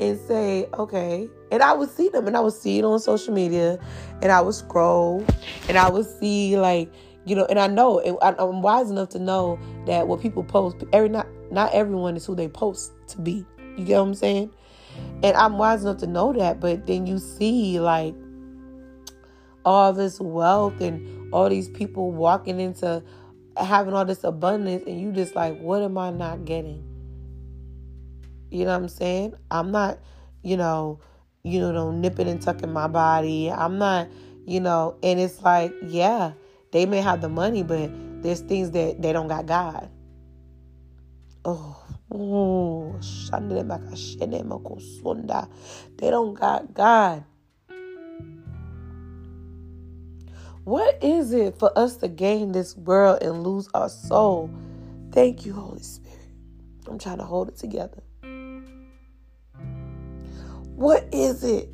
and 0.00 0.18
say, 0.26 0.66
okay. 0.74 1.28
And 1.52 1.62
I 1.62 1.74
would 1.74 1.90
see 1.90 2.08
them 2.08 2.26
and 2.26 2.36
I 2.36 2.40
would 2.40 2.54
see 2.54 2.78
it 2.78 2.84
on 2.84 2.98
social 2.98 3.32
media 3.32 3.78
and 4.22 4.32
I 4.32 4.40
would 4.40 4.54
scroll 4.54 5.24
and 5.68 5.76
I 5.76 5.88
would 5.88 6.06
see 6.18 6.56
like, 6.56 6.90
you 7.26 7.36
know, 7.36 7.44
and 7.44 7.60
I 7.60 7.66
know 7.66 8.00
and 8.00 8.16
I'm 8.22 8.62
wise 8.62 8.90
enough 8.90 9.10
to 9.10 9.18
know 9.18 9.58
that 9.86 10.08
what 10.08 10.20
people 10.20 10.42
post, 10.42 10.78
every 10.94 11.10
not 11.10 11.28
not 11.52 11.72
everyone 11.74 12.16
is 12.16 12.24
who 12.24 12.34
they 12.34 12.48
post 12.48 12.92
to 13.08 13.20
be. 13.20 13.44
You 13.76 13.84
get 13.84 13.98
what 13.98 14.08
I'm 14.08 14.14
saying? 14.14 14.50
And 15.22 15.36
I'm 15.36 15.58
wise 15.58 15.82
enough 15.82 15.98
to 15.98 16.06
know 16.06 16.32
that, 16.32 16.58
but 16.58 16.86
then 16.86 17.06
you 17.06 17.18
see 17.18 17.78
like 17.78 18.14
all 19.64 19.92
this 19.92 20.20
wealth 20.20 20.80
and 20.80 21.23
all 21.34 21.48
these 21.48 21.68
people 21.68 22.12
walking 22.12 22.60
into 22.60 23.02
having 23.56 23.94
all 23.94 24.04
this 24.04 24.24
abundance 24.24 24.84
and 24.86 25.00
you 25.00 25.12
just 25.12 25.34
like 25.34 25.58
what 25.58 25.82
am 25.82 25.98
i 25.98 26.10
not 26.10 26.44
getting 26.44 26.82
you 28.50 28.64
know 28.64 28.70
what 28.70 28.82
i'm 28.82 28.88
saying 28.88 29.34
i'm 29.50 29.70
not 29.70 29.98
you 30.42 30.56
know 30.56 31.00
you 31.42 31.60
know 31.60 31.90
nipping 31.90 32.28
and 32.28 32.40
tucking 32.42 32.72
my 32.72 32.86
body 32.86 33.50
i'm 33.50 33.78
not 33.78 34.08
you 34.46 34.60
know 34.60 34.96
and 35.02 35.20
it's 35.20 35.42
like 35.42 35.72
yeah 35.82 36.32
They 36.74 36.86
may 36.86 37.00
have 37.02 37.20
the 37.20 37.28
money, 37.28 37.62
but 37.62 37.88
there's 38.20 38.40
things 38.40 38.72
that 38.72 39.00
they 39.00 39.12
don't 39.12 39.28
got 39.28 39.46
God. 39.46 39.88
Oh, 41.44 41.76
they 45.98 46.10
don't 46.10 46.34
got 46.34 46.74
God. 46.74 47.24
What 50.64 51.04
is 51.04 51.34
it 51.34 51.58
for 51.58 51.78
us 51.78 51.98
to 51.98 52.08
gain 52.08 52.52
this 52.52 52.74
world 52.74 53.22
and 53.22 53.42
lose 53.42 53.68
our 53.74 53.90
soul? 53.90 54.50
Thank 55.12 55.44
you, 55.44 55.52
Holy 55.52 55.82
Spirit. 55.82 56.18
I'm 56.88 56.98
trying 56.98 57.18
to 57.18 57.24
hold 57.24 57.48
it 57.48 57.56
together. 57.56 58.02
What 60.74 61.06
is 61.12 61.44
it? 61.44 61.68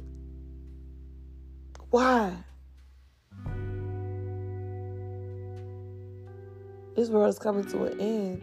Why? 1.90 2.32
This 6.96 7.08
world 7.08 7.28
is 7.28 7.38
coming 7.38 7.64
to 7.66 7.84
an 7.84 8.00
end. 8.00 8.42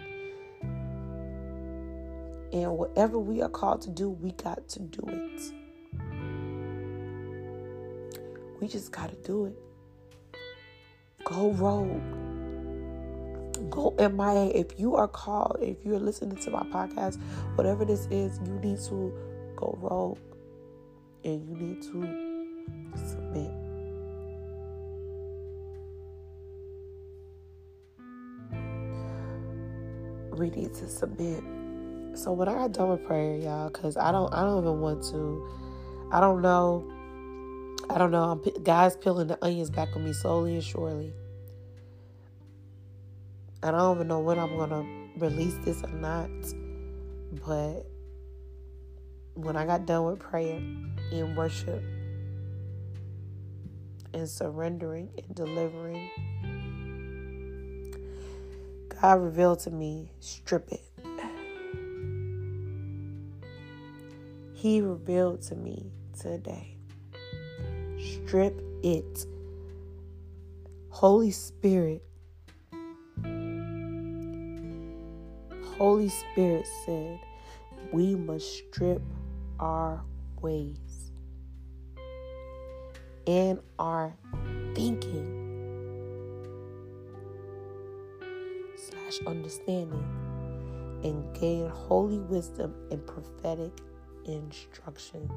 And 2.54 2.77
whatever 2.77 3.20
we 3.20 3.42
are 3.42 3.50
called 3.50 3.82
to 3.82 3.89
do, 3.89 4.10
we 4.10 4.32
got 4.32 4.70
to 4.70 4.80
do 4.80 5.04
it. 5.08 5.42
We 8.62 8.70
just 8.70 8.94
got 8.94 9.10
to 9.10 9.16
do 9.18 9.48
it. 9.48 9.66
Go 11.27 11.51
rogue. 11.51 12.01
Go 13.69 13.93
MIA. 14.00 14.46
If 14.55 14.79
you 14.79 14.96
are 14.96 15.10
called, 15.10 15.57
if 15.62 15.75
you're 15.84 16.00
listening 16.00 16.38
to 16.38 16.51
my 16.51 16.63
podcast, 16.63 17.19
whatever 17.55 17.84
this 17.84 18.07
is, 18.10 18.39
you 18.46 18.53
need 18.63 18.79
to 18.86 19.13
go 19.57 19.77
rogue. 19.81 20.19
And 21.25 21.46
you 21.50 21.55
need 21.57 21.81
to 21.81 21.89
submit. 22.96 23.51
We 30.39 30.50
need 30.50 30.74
to 30.75 30.88
submit. 30.88 31.43
So 32.17 32.31
when 32.31 32.48
I 32.48 32.53
got 32.53 32.72
done 32.72 32.91
with 32.91 33.05
prayer, 33.05 33.36
y'all, 33.36 33.69
because 33.69 33.98
I 33.98 34.13
don't, 34.13 34.34
I 34.34 34.43
don't 34.43 34.60
even 34.60 34.79
want 34.79 35.03
to. 35.12 35.46
I 36.10 36.22
don't 36.22 36.41
know 36.41 36.89
I 37.89 37.98
don't 37.98 38.12
know. 38.12 38.24
I'm, 38.24 38.63
God's 38.63 38.98
peeling 38.98 39.27
the 39.27 39.44
onions 39.44 39.70
back 39.70 39.96
on 39.96 40.03
me 40.03 40.12
slowly 40.12 40.56
and 40.56 40.63
surely. 40.63 41.13
And 43.63 43.75
I 43.75 43.79
don't 43.79 43.98
even 43.98 44.08
know 44.08 44.20
when 44.20 44.38
I'm 44.38 44.56
going 44.56 44.70
to 44.70 45.25
release 45.25 45.56
this 45.63 45.82
or 45.84 45.89
not. 45.89 46.29
But 47.46 47.86
when 49.36 49.56
I 49.56 49.65
got 49.65 49.86
done 49.86 50.06
with 50.06 50.20
prayer 50.20 50.58
and 50.58 51.38
worship 51.38 51.82
and 54.13 54.29
surrendering 54.29 55.10
and 55.17 55.36
delivering, 55.36 56.10
God 59.01 59.22
revealed 59.22 59.60
to 59.62 59.72
me, 59.72 60.12
strip 60.20 60.70
it. 60.72 60.82
He 64.53 64.82
revealed 64.82 65.41
to 65.44 65.56
me 65.56 65.91
today 66.20 66.76
strip 68.08 68.62
it. 68.84 69.26
Holy 70.90 71.32
Spirit, 71.32 72.02
Holy 75.78 76.10
Spirit 76.10 76.66
said, 76.86 77.20
we 77.92 78.16
must 78.16 78.58
strip 78.58 79.02
our 79.60 80.04
ways 80.42 81.12
and 83.28 83.60
our 83.78 84.15
thinking 84.74 85.34
slash 88.76 89.20
understanding 89.28 90.06
and 91.04 91.36
gain 91.39 91.70
holy 91.70 92.20
wisdom 92.20 92.74
and 92.89 93.06
prophetic 93.06 93.72
instruction. 94.26 95.30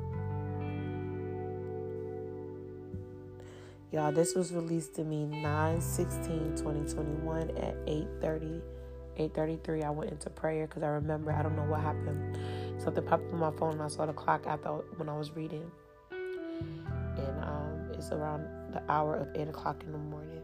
Y'all, 3.92 4.12
this 4.12 4.36
was 4.36 4.52
released 4.52 4.94
to 4.94 5.04
me 5.04 5.24
9 5.24 5.80
16 5.80 6.56
2021 6.56 7.50
at 7.56 7.76
8 7.86 8.06
30. 8.20 8.60
8:33 9.18 9.84
I 9.84 9.90
went 9.90 10.10
into 10.10 10.30
prayer 10.30 10.66
because 10.66 10.82
I 10.82 10.88
remember 10.88 11.32
I 11.32 11.42
don't 11.42 11.56
know 11.56 11.64
what 11.64 11.80
happened. 11.80 12.38
Something 12.78 13.04
popped 13.04 13.32
on 13.32 13.38
my 13.38 13.50
phone 13.50 13.72
and 13.72 13.82
I 13.82 13.88
saw 13.88 14.06
the 14.06 14.12
clock 14.12 14.46
after 14.46 14.70
when 14.96 15.08
I 15.08 15.16
was 15.16 15.32
reading. 15.32 15.70
And 16.10 17.44
um, 17.44 17.90
it's 17.92 18.10
around 18.12 18.46
the 18.72 18.82
hour 18.88 19.16
of 19.16 19.28
8 19.34 19.48
o'clock 19.48 19.82
in 19.84 19.92
the 19.92 19.98
morning. 19.98 20.42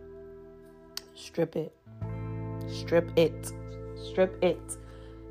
Strip 1.14 1.56
it. 1.56 1.72
Strip 2.68 3.16
it. 3.16 3.52
Strip 3.96 4.42
it. 4.42 4.76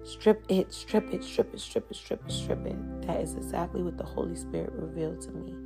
Strip 0.03 0.45
it. 0.49 0.73
Strip 0.73 1.13
it. 1.13 1.23
Strip 1.23 1.53
it. 1.53 1.59
Strip 1.59 1.91
it. 1.91 1.95
Strip 1.95 2.25
it. 2.25 2.31
Strip 2.31 2.65
it. 2.65 3.01
That 3.07 3.21
is 3.21 3.35
exactly 3.35 3.83
what 3.83 3.97
the 3.97 4.05
Holy 4.05 4.35
Spirit 4.35 4.71
revealed 4.73 5.21
to 5.21 5.31
me. 5.31 5.64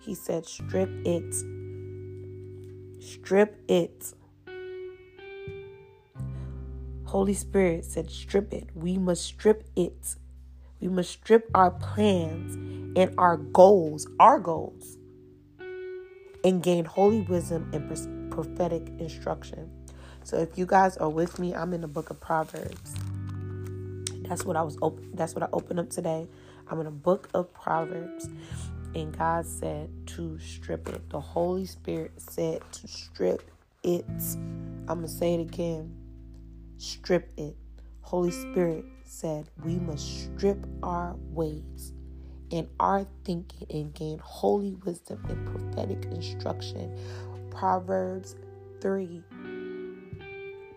He 0.00 0.14
said, 0.14 0.46
strip 0.46 0.90
it. 1.06 1.34
Strip 3.00 3.60
it. 3.68 4.14
Holy 7.04 7.34
Spirit 7.34 7.84
said, 7.84 8.10
strip 8.10 8.52
it. 8.52 8.68
We 8.74 8.98
must 8.98 9.24
strip 9.24 9.64
it. 9.76 10.16
We 10.80 10.88
must 10.88 11.10
strip 11.10 11.50
our 11.54 11.70
plans 11.70 12.54
and 12.96 13.14
our 13.18 13.36
goals, 13.36 14.06
our 14.20 14.38
goals, 14.38 14.96
and 16.44 16.62
gain 16.62 16.84
holy 16.84 17.20
wisdom 17.22 17.70
and 17.72 18.30
prophetic 18.30 18.88
instruction. 18.98 19.70
So 20.22 20.36
if 20.36 20.58
you 20.58 20.66
guys 20.66 20.96
are 20.98 21.08
with 21.08 21.38
me, 21.38 21.54
I'm 21.54 21.72
in 21.72 21.80
the 21.80 21.88
book 21.88 22.10
of 22.10 22.20
Proverbs. 22.20 22.94
That's 24.28 24.44
what 24.44 24.56
I 24.56 24.62
was 24.62 24.76
op- 24.82 25.00
that's 25.14 25.34
what 25.34 25.42
I 25.42 25.48
opened 25.52 25.80
up 25.80 25.88
today. 25.88 26.28
I'm 26.68 26.78
in 26.80 26.86
a 26.86 26.90
book 26.90 27.28
of 27.32 27.52
Proverbs. 27.54 28.28
And 28.94 29.16
God 29.16 29.46
said 29.46 29.90
to 30.08 30.38
strip 30.38 30.88
it. 30.88 31.08
The 31.10 31.20
Holy 31.20 31.66
Spirit 31.66 32.12
said 32.16 32.62
to 32.72 32.88
strip 32.88 33.50
it. 33.82 34.06
I'm 34.88 35.00
going 35.00 35.02
to 35.02 35.08
say 35.08 35.34
it 35.34 35.40
again. 35.40 35.94
Strip 36.78 37.30
it. 37.36 37.56
Holy 38.00 38.30
Spirit 38.30 38.84
said 39.04 39.50
we 39.64 39.74
must 39.76 40.24
strip 40.24 40.66
our 40.82 41.14
ways 41.30 41.92
and 42.50 42.66
our 42.80 43.06
thinking 43.24 43.66
and 43.70 43.94
gain 43.94 44.18
holy 44.22 44.74
wisdom 44.84 45.22
and 45.28 45.46
prophetic 45.46 46.04
instruction. 46.06 46.96
Proverbs 47.50 48.36
3. 48.80 49.22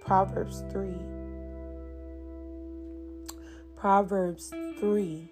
Proverbs 0.02 0.63
3. 0.71 0.93
Proverbs 3.78 4.52
3 4.80 5.30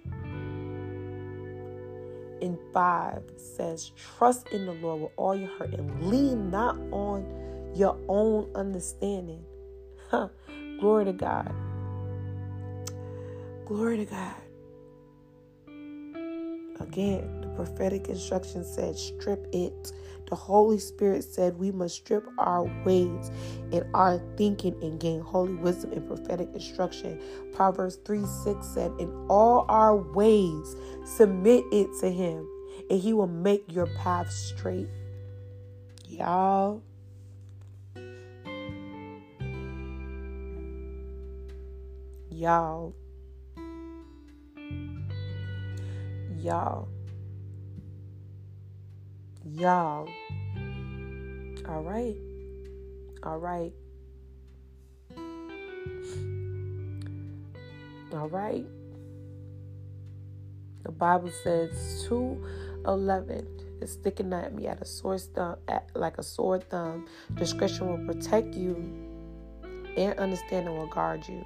in 2.41 2.59
5 2.73 3.23
says, 3.37 3.91
Trust 4.17 4.49
in 4.49 4.65
the 4.65 4.73
Lord 4.73 5.01
with 5.01 5.11
all 5.17 5.35
your 5.35 5.49
heart 5.57 5.73
and 5.73 6.05
lean 6.09 6.51
not 6.51 6.77
on 6.91 7.25
your 7.75 7.97
own 8.07 8.49
understanding. 8.55 9.43
Glory 10.79 11.05
to 11.05 11.13
God. 11.13 11.53
Glory 13.65 13.97
to 13.97 14.05
God. 14.05 14.35
Again, 16.79 17.41
the 17.41 17.47
prophetic 17.55 18.09
instruction 18.09 18.63
said, 18.63 18.97
Strip 18.97 19.47
it. 19.53 19.91
The 20.29 20.35
Holy 20.35 20.77
Spirit 20.77 21.23
said 21.23 21.57
we 21.57 21.71
must 21.71 21.95
strip 21.95 22.27
our 22.37 22.63
ways 22.85 23.31
and 23.71 23.83
our 23.95 24.19
thinking 24.37 24.75
and 24.83 24.99
gain 24.99 25.21
holy 25.21 25.55
wisdom 25.55 25.91
and 25.91 26.07
prophetic 26.07 26.49
instruction. 26.53 27.19
Proverbs 27.53 27.97
3 28.05 28.25
6 28.25 28.67
said, 28.67 28.91
In 28.99 29.11
all 29.27 29.65
our 29.69 29.95
ways, 29.95 30.75
submit 31.03 31.65
it 31.71 31.89
to 32.01 32.11
Him, 32.11 32.47
and 32.91 32.99
He 32.99 33.11
will 33.11 33.27
make 33.27 33.63
your 33.71 33.87
path 33.97 34.31
straight. 34.31 34.87
Y'all. 36.07 36.83
Y'all. 42.29 42.93
Y'all. 46.37 46.87
Y'all. 49.53 50.07
All 51.67 51.83
right. 51.83 52.15
All 53.23 53.37
right. 53.37 53.73
All 58.13 58.29
right. 58.29 58.65
The 60.83 60.91
Bible 60.91 61.31
says 61.43 62.05
211 62.07 63.47
is 63.81 63.91
sticking 63.91 64.33
at 64.33 64.53
me 64.53 64.67
at 64.67 64.81
a 64.81 64.85
sword 64.85 65.21
thumb, 65.35 65.57
at, 65.67 65.89
like 65.95 66.17
a 66.17 66.23
sword 66.23 66.69
thumb. 66.69 67.07
Discretion 67.35 67.87
will 67.87 68.13
protect 68.13 68.55
you, 68.55 68.75
and 69.97 70.17
understanding 70.19 70.77
will 70.77 70.87
guard 70.87 71.27
you. 71.27 71.45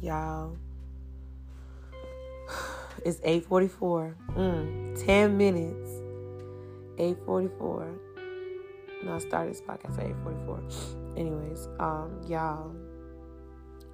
Y'all. 0.00 0.56
It's 3.04 3.20
8:44. 3.24 4.14
Mm, 4.36 5.04
10 5.04 5.36
minutes. 5.36 5.90
844. 6.98 7.88
No, 9.04 9.14
I 9.14 9.18
started 9.18 9.54
this 9.54 9.60
podcast 9.60 9.98
at 9.98 10.06
844. 10.06 10.62
Anyways, 11.16 11.68
um, 11.80 12.20
y'all, 12.28 12.72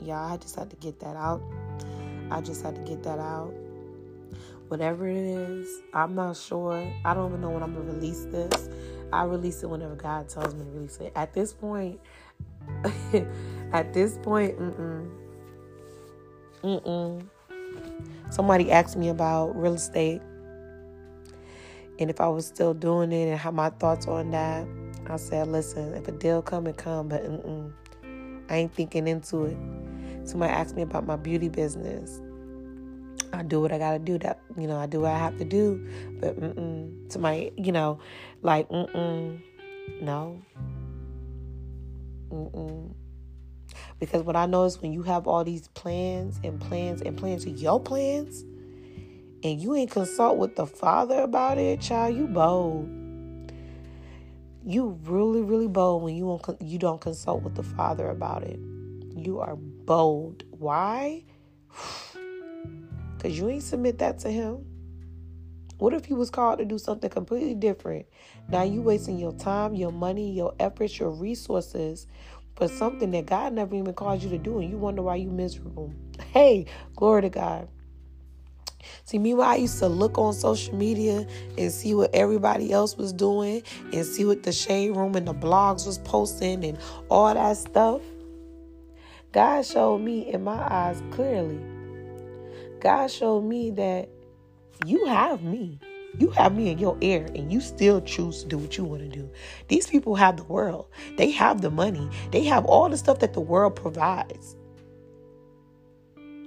y'all, 0.01 0.33
I 0.33 0.37
just 0.37 0.55
had 0.55 0.69
to 0.71 0.77
get 0.77 1.01
that 1.01 1.17
out. 1.17 1.41
I 2.31 2.41
just 2.43 2.63
had 2.63 2.75
to 2.75 2.83
get 2.83 3.03
that 3.05 3.19
out. 3.19 3.53
Whatever 4.69 5.09
it 5.09 5.17
is, 5.17 5.83
I'm 5.95 6.15
not 6.15 6.37
sure. 6.37 6.93
I 7.05 7.15
don't 7.15 7.31
even 7.31 7.41
know 7.41 7.51
when 7.51 7.63
I'm 7.63 7.73
gonna 7.73 7.91
release 7.91 8.27
this. 8.27 8.69
I 9.11 9.25
release 9.25 9.63
it 9.63 9.71
whenever 9.71 9.95
God 9.95 10.29
tells 10.29 10.55
me 10.55 10.65
to 10.65 10.71
release 10.71 10.99
it. 10.99 11.13
At 11.17 11.33
this 11.33 11.55
point, 11.55 11.99
at 13.73 13.95
this 13.95 14.19
point, 14.19 14.59
mm-mm. 14.59 15.11
Mm-mm. 16.63 17.27
Somebody 18.31 18.71
asked 18.71 18.97
me 18.97 19.09
about 19.09 19.57
real 19.57 19.75
estate 19.75 20.21
and 21.99 22.11
if 22.11 22.21
I 22.21 22.29
was 22.29 22.47
still 22.47 22.75
doing 22.75 23.13
it 23.13 23.29
and 23.29 23.39
how 23.39 23.51
my 23.51 23.71
thoughts 23.71 24.07
on 24.07 24.31
that. 24.31 24.67
I 25.11 25.17
said, 25.17 25.49
listen, 25.49 25.95
if 25.95 26.07
a 26.07 26.13
deal 26.13 26.43
come, 26.43 26.67
it 26.67 26.77
come, 26.77 27.09
but 27.09 27.25
mm-mm. 27.25 27.73
I 28.51 28.57
ain't 28.57 28.75
thinking 28.75 29.09
into 29.09 29.45
it. 29.45 29.57
Somebody 30.29 30.53
asked 30.53 30.77
me 30.77 30.83
about 30.83 31.07
my 31.07 31.17
beauty 31.17 31.49
business. 31.49 32.21
I 33.33 33.43
do 33.43 33.61
what 33.61 33.73
I 33.73 33.79
gotta 33.79 33.99
do. 33.99 34.19
That 34.19 34.41
you 34.57 34.67
know, 34.67 34.77
I 34.79 34.87
do 34.87 35.01
what 35.01 35.13
I 35.13 35.19
have 35.19 35.39
to 35.39 35.45
do. 35.45 35.87
But 36.21 36.39
mm-mm. 36.39 37.11
Somebody, 37.11 37.53
you 37.57 37.73
know, 37.73 37.99
like 38.43 38.69
mm-mm. 38.69 39.41
No. 40.01 40.43
Mm-mm. 42.31 42.95
Because 43.99 44.23
what 44.23 44.37
I 44.37 44.47
know 44.47 44.65
is 44.65 44.81
when 44.81 44.93
you 44.93 45.03
have 45.03 45.27
all 45.27 45.45
these 45.45 45.69
plans 45.69 46.41
and 46.45 46.61
plans 46.61 47.01
and 47.01 47.17
plans, 47.17 47.47
your 47.47 47.81
plans, 47.81 48.43
and 49.43 49.61
you 49.61 49.75
ain't 49.75 49.91
consult 49.91 50.37
with 50.37 50.57
the 50.57 50.67
father 50.67 51.21
about 51.21 51.59
it, 51.59 51.81
child, 51.81 52.17
you 52.17 52.27
bold. 52.27 52.89
You 54.65 54.99
really, 55.05 55.43
really 55.43 55.69
bold 55.69 56.03
when 56.03 56.17
you 56.17 56.27
won't, 56.27 56.45
you 56.61 56.79
don't 56.79 57.01
consult 57.01 57.43
with 57.43 57.55
the 57.55 57.63
father 57.63 58.11
about 58.11 58.43
it. 58.43 58.59
You 59.17 59.41
are 59.41 59.57
bold. 59.57 60.45
Why? 60.51 61.25
Because 63.17 63.37
you 63.37 63.49
ain't 63.49 63.65
submit 63.65 63.99
that 63.99 64.21
to 64.21 64.31
him. 64.31 64.65
What 65.79 65.95
if 65.95 66.05
he 66.05 66.15
was 66.15 66.29
called 66.31 66.59
to 66.59 66.65
do 66.65 66.79
something 66.79 67.11
completely 67.11 67.55
different? 67.55 68.07
Now 68.49 68.63
you 68.63 68.83
wasting 68.83 69.19
your 69.19 69.33
time, 69.33 69.75
your 69.75 69.93
money, 69.93 70.33
your 70.33 70.55
efforts, 70.59 70.99
your 70.99 71.11
resources 71.11 72.07
for 72.59 72.67
something 72.67 73.13
that 73.13 73.27
God 73.27 73.53
never 73.53 73.77
even 73.77 73.95
called 73.95 74.21
you 74.21 74.29
to 74.31 74.39
do, 74.39 74.59
and 74.59 74.69
you 74.69 74.77
wonder 74.77 75.01
why 75.01 75.15
you 75.15 75.31
miserable. 75.31 75.95
Hey, 76.33 76.67
glory 76.97 77.23
to 77.23 77.31
God. 77.31 77.69
See, 79.05 79.19
meanwhile, 79.19 79.51
I 79.51 79.57
used 79.57 79.79
to 79.79 79.87
look 79.87 80.19
on 80.19 80.35
social 80.35 80.75
media 80.75 81.25
and 81.57 81.73
see 81.73 81.95
what 81.95 82.13
everybody 82.13 82.73
else 82.73 82.97
was 82.97 83.13
doing 83.13 83.63
and 83.93 84.05
see 84.05 84.25
what 84.25 84.43
the 84.43 84.53
shade 84.53 84.97
room 84.97 85.15
and 85.15 85.27
the 85.27 85.35
blogs 85.35 85.87
was 85.87 85.99
posting 85.99 86.65
and 86.65 86.79
all 87.09 87.33
that 87.33 87.57
stuff. 87.57 88.03
God 89.31 89.65
showed 89.65 89.99
me 89.99 90.33
in 90.33 90.43
my 90.43 90.59
eyes 90.59 91.01
clearly. 91.13 91.61
God 92.81 93.07
showed 93.09 93.43
me 93.43 93.71
that 93.73 94.09
you 94.85 95.07
have 95.07 95.43
me. 95.43 95.79
You 96.17 96.31
have 96.31 96.55
me 96.55 96.71
in 96.71 96.79
your 96.79 96.97
ear 97.01 97.29
and 97.35 97.53
you 97.53 97.61
still 97.61 98.01
choose 98.01 98.43
to 98.43 98.49
do 98.49 98.59
what 98.59 98.77
you 98.79 98.85
want 98.85 99.03
to 99.03 99.09
do. 99.09 99.31
These 99.69 99.87
people 99.87 100.15
have 100.17 100.37
the 100.37 100.45
world. 100.45 100.87
They 101.17 101.31
have 101.33 101.61
the 101.61 101.71
money. 101.71 102.09
They 102.33 102.45
have 102.45 102.65
all 102.65 102.89
the 102.89 102.97
stuff 102.97 103.19
that 103.21 103.35
the 103.35 103.41
world 103.41 103.77
provides. 103.77 104.57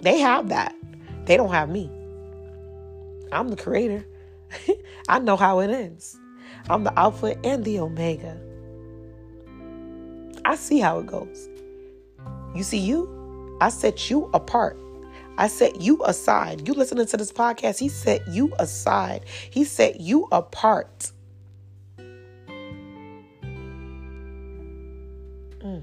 They 0.02 0.20
have 0.20 0.50
that. 0.50 0.76
They 1.26 1.38
don't 1.38 1.52
have 1.52 1.70
me. 1.70 1.90
I'm 3.32 3.50
the 3.50 3.56
creator. 3.56 4.06
I 5.08 5.20
know 5.20 5.38
how 5.38 5.60
it 5.60 5.70
ends. 5.70 6.20
I'm 6.70 6.84
the 6.84 6.98
Alpha 7.00 7.38
and 7.46 7.64
the 7.64 7.80
Omega. 7.80 8.40
I 10.44 10.56
see 10.56 10.80
how 10.80 11.00
it 11.00 11.08
goes. 11.08 11.50
You 12.56 12.64
see, 12.64 12.80
you, 12.80 13.58
I 13.62 13.70
set 13.70 14.10
you 14.10 14.30
apart. 14.34 14.78
I 15.42 15.48
set 15.48 15.82
you 15.82 16.04
aside. 16.06 16.68
You 16.68 16.76
listening 16.76 17.08
to 17.08 17.18
this 17.18 17.32
podcast, 17.32 17.80
He 17.80 17.90
set 17.90 18.28
you 18.28 18.54
aside. 18.60 19.26
He 19.50 19.64
set 19.64 20.00
you 20.00 20.28
apart. 20.32 21.12
Mm. 25.58 25.82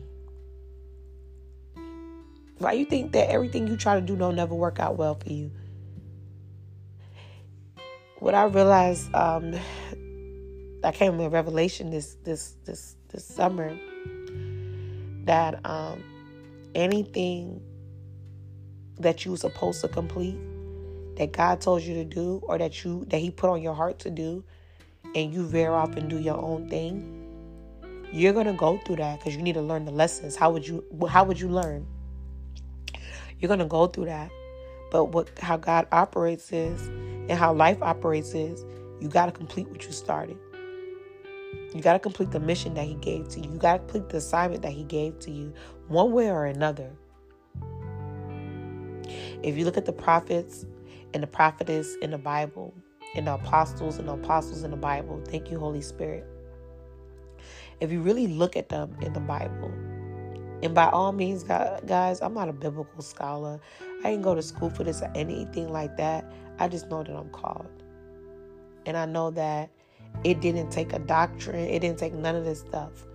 Why 2.59 2.73
you 2.73 2.85
think 2.85 3.11
that 3.15 3.31
everything 3.31 3.67
you 3.67 3.77
try 3.77 3.97
to 3.97 4.01
do 4.01 4.15
don't 4.15 4.37
never 4.37 4.55
work 4.55 4.79
out 4.79 4.97
well 4.97 5.17
for 5.17 5.33
you? 5.33 5.51
what 8.21 8.37
I 8.37 8.45
realized, 8.45 9.13
um, 9.13 9.57
I 10.85 10.93
came 10.93 11.17
with 11.17 11.27
a 11.27 11.31
revelation 11.31 11.91
this 11.91 12.17
this 12.23 12.55
this 12.65 12.95
this 13.09 13.25
summer 13.25 13.77
that 15.25 15.59
um, 15.67 16.05
anything 16.77 17.61
that 19.01 19.25
you 19.25 19.33
were 19.33 19.37
supposed 19.37 19.81
to 19.83 19.89
complete, 19.89 20.39
that 21.17 21.33
God 21.33 21.61
told 21.61 21.83
you 21.83 21.95
to 21.95 22.05
do, 22.05 22.41
or 22.45 22.59
that 22.59 22.85
you 22.85 23.05
that 23.09 23.19
He 23.19 23.31
put 23.31 23.51
on 23.51 23.63
your 23.63 23.75
heart 23.75 23.99
to 24.01 24.11
do, 24.11 24.45
and 25.15 25.33
you 25.33 25.47
veer 25.47 25.73
off 25.73 25.97
and 25.97 26.09
do 26.09 26.19
your 26.19 26.37
own 26.37 26.69
thing, 26.69 27.15
you're 28.13 28.33
gonna 28.33 28.53
go 28.53 28.79
through 28.79 28.97
that 28.97 29.19
because 29.19 29.37
you 29.37 29.43
need 29.43 29.55
to 29.55 29.63
learn 29.63 29.85
the 29.85 29.93
lessons. 29.93 30.37
How 30.37 30.51
would 30.51 30.67
you 30.67 30.85
How 31.09 31.25
would 31.25 31.41
you 31.41 31.49
learn? 31.49 31.87
You're 33.39 33.49
gonna 33.49 33.67
go 33.67 33.87
through 33.87 34.07
that, 34.07 34.31
but 34.91 35.07
what 35.07 35.31
how 35.39 35.57
God 35.57 35.87
operates 35.93 36.53
is 36.53 36.89
and 37.29 37.33
how 37.33 37.53
life 37.53 37.81
operates 37.83 38.35
is 38.35 38.65
you 39.01 39.09
got 39.09 39.27
to 39.27 39.33
complete 39.33 39.69
what 39.69 39.85
you 39.85 39.93
started. 39.93 40.37
You 41.75 41.83
got 41.83 41.93
to 41.93 41.99
complete 41.99 42.31
the 42.31 42.41
mission 42.41 42.75
that 42.75 42.87
He 42.87 42.95
gave 42.95 43.29
to 43.29 43.41
you. 43.41 43.53
You 43.53 43.59
got 43.59 43.75
to 43.75 43.79
complete 43.79 44.09
the 44.09 44.17
assignment 44.17 44.63
that 44.63 44.73
He 44.73 44.85
gave 44.85 45.19
to 45.21 45.31
you, 45.31 45.53
one 45.89 46.13
way 46.13 46.31
or 46.31 46.47
another. 46.47 46.91
If 49.43 49.57
you 49.57 49.65
look 49.65 49.77
at 49.77 49.87
the 49.87 49.93
prophets 49.93 50.67
and 51.15 51.23
the 51.23 51.27
prophetess 51.27 51.95
in 51.97 52.11
the 52.11 52.19
Bible, 52.19 52.75
and 53.15 53.27
the 53.27 53.35
apostles 53.35 53.99
and 53.99 54.09
the 54.09 54.13
apostles 54.13 54.63
in 54.63 54.71
the 54.71 54.77
Bible, 54.77 55.23
thank 55.27 55.51
you, 55.51 55.59
Holy 55.59 55.81
Spirit. 55.81 56.27
If 57.81 57.91
you 57.91 58.01
really 58.01 58.27
look 58.27 58.57
at 58.57 58.69
them 58.69 58.97
in 59.01 59.13
the 59.13 59.21
Bible, 59.21 59.73
and 60.63 60.75
by 60.75 60.89
all 60.89 61.13
means, 61.13 61.45
guys, 61.45 62.21
I'm 62.21 62.35
not 62.35 62.49
a 62.49 62.53
biblical 62.53 63.03
scholar. 63.03 63.61
I 64.01 64.11
didn't 64.11 64.23
go 64.23 64.35
to 64.35 64.43
school 64.43 64.71
for 64.71 64.83
this 64.83 65.03
or 65.03 65.11
anything 65.15 65.73
like 65.73 65.97
that. 65.97 66.31
I 66.59 66.69
just 66.69 66.89
know 66.89 67.05
that 67.05 67.15
I'm 67.15 67.31
called. 67.31 67.69
And 68.85 68.97
I 68.97 69.07
know 69.07 69.31
that 69.31 69.71
it 70.25 70.41
didn't 70.41 70.71
take 70.71 70.93
a 70.93 70.99
doctrine, 70.99 71.69
it 71.69 71.81
didn't 71.81 71.99
take 71.99 72.15
none 72.15 72.35
of 72.35 72.45
this 72.45 72.61
stuff. 72.61 73.07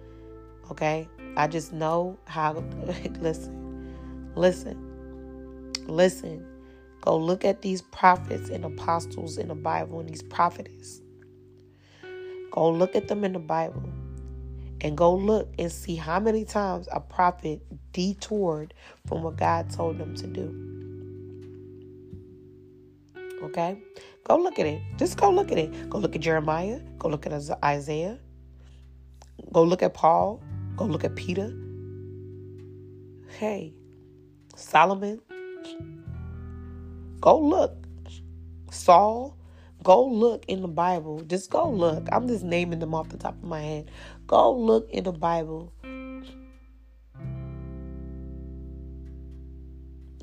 Okay? 0.71 1.07
I 1.35 1.47
just 1.47 1.73
know 1.73 2.17
how. 2.25 2.53
listen, 3.19 4.31
listen, 4.35 4.92
listen. 5.87 6.45
Go 7.01 7.17
look 7.17 7.43
at 7.43 7.61
these 7.61 7.81
prophets 7.81 8.49
and 8.49 8.63
apostles 8.63 9.37
in 9.37 9.49
the 9.49 9.55
Bible 9.55 9.99
and 9.99 10.07
these 10.07 10.23
prophetess. 10.23 11.01
Go 12.51 12.69
look 12.71 12.95
at 12.95 13.07
them 13.07 13.23
in 13.23 13.33
the 13.33 13.39
Bible 13.39 13.89
and 14.81 14.97
go 14.97 15.13
look 15.13 15.49
and 15.57 15.71
see 15.71 15.95
how 15.95 16.19
many 16.19 16.45
times 16.45 16.87
a 16.91 16.99
prophet 16.99 17.61
detoured 17.93 18.73
from 19.07 19.23
what 19.23 19.37
God 19.37 19.69
told 19.69 19.97
them 19.97 20.15
to 20.15 20.27
do. 20.27 20.73
Okay? 23.43 23.81
Go 24.23 24.37
look 24.37 24.59
at 24.59 24.65
it. 24.65 24.81
Just 24.97 25.17
go 25.17 25.29
look 25.29 25.51
at 25.51 25.57
it. 25.57 25.89
Go 25.89 25.97
look 25.97 26.15
at 26.15 26.21
Jeremiah. 26.21 26.79
Go 26.97 27.09
look 27.09 27.25
at 27.25 27.33
Isaiah. 27.63 28.19
Go 29.51 29.63
look 29.63 29.83
at 29.83 29.93
Paul. 29.93 30.41
Go 30.77 30.85
look 30.85 31.03
at 31.03 31.15
Peter. 31.15 31.53
Hey, 33.37 33.73
Solomon. 34.55 35.21
Go 37.21 37.39
look. 37.39 37.75
Saul. 38.71 39.37
Go 39.83 40.05
look 40.05 40.45
in 40.47 40.61
the 40.61 40.67
Bible. 40.67 41.21
Just 41.21 41.49
go 41.49 41.69
look. 41.69 42.07
I'm 42.11 42.27
just 42.27 42.43
naming 42.43 42.79
them 42.79 42.95
off 42.95 43.09
the 43.09 43.17
top 43.17 43.35
of 43.35 43.43
my 43.43 43.61
head. 43.61 43.91
Go 44.27 44.55
look 44.55 44.89
in 44.89 45.03
the 45.03 45.11
Bible. 45.11 45.73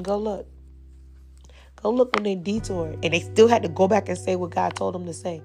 Go 0.02 0.18
look. 0.18 0.46
Go 1.82 1.90
look 1.90 2.14
when 2.14 2.24
they 2.24 2.34
detoured. 2.34 2.98
And 3.04 3.12
they 3.12 3.20
still 3.20 3.48
had 3.48 3.62
to 3.62 3.68
go 3.68 3.88
back 3.88 4.08
and 4.08 4.18
say 4.18 4.36
what 4.36 4.50
God 4.50 4.76
told 4.76 4.94
them 4.94 5.06
to 5.06 5.12
say. 5.12 5.42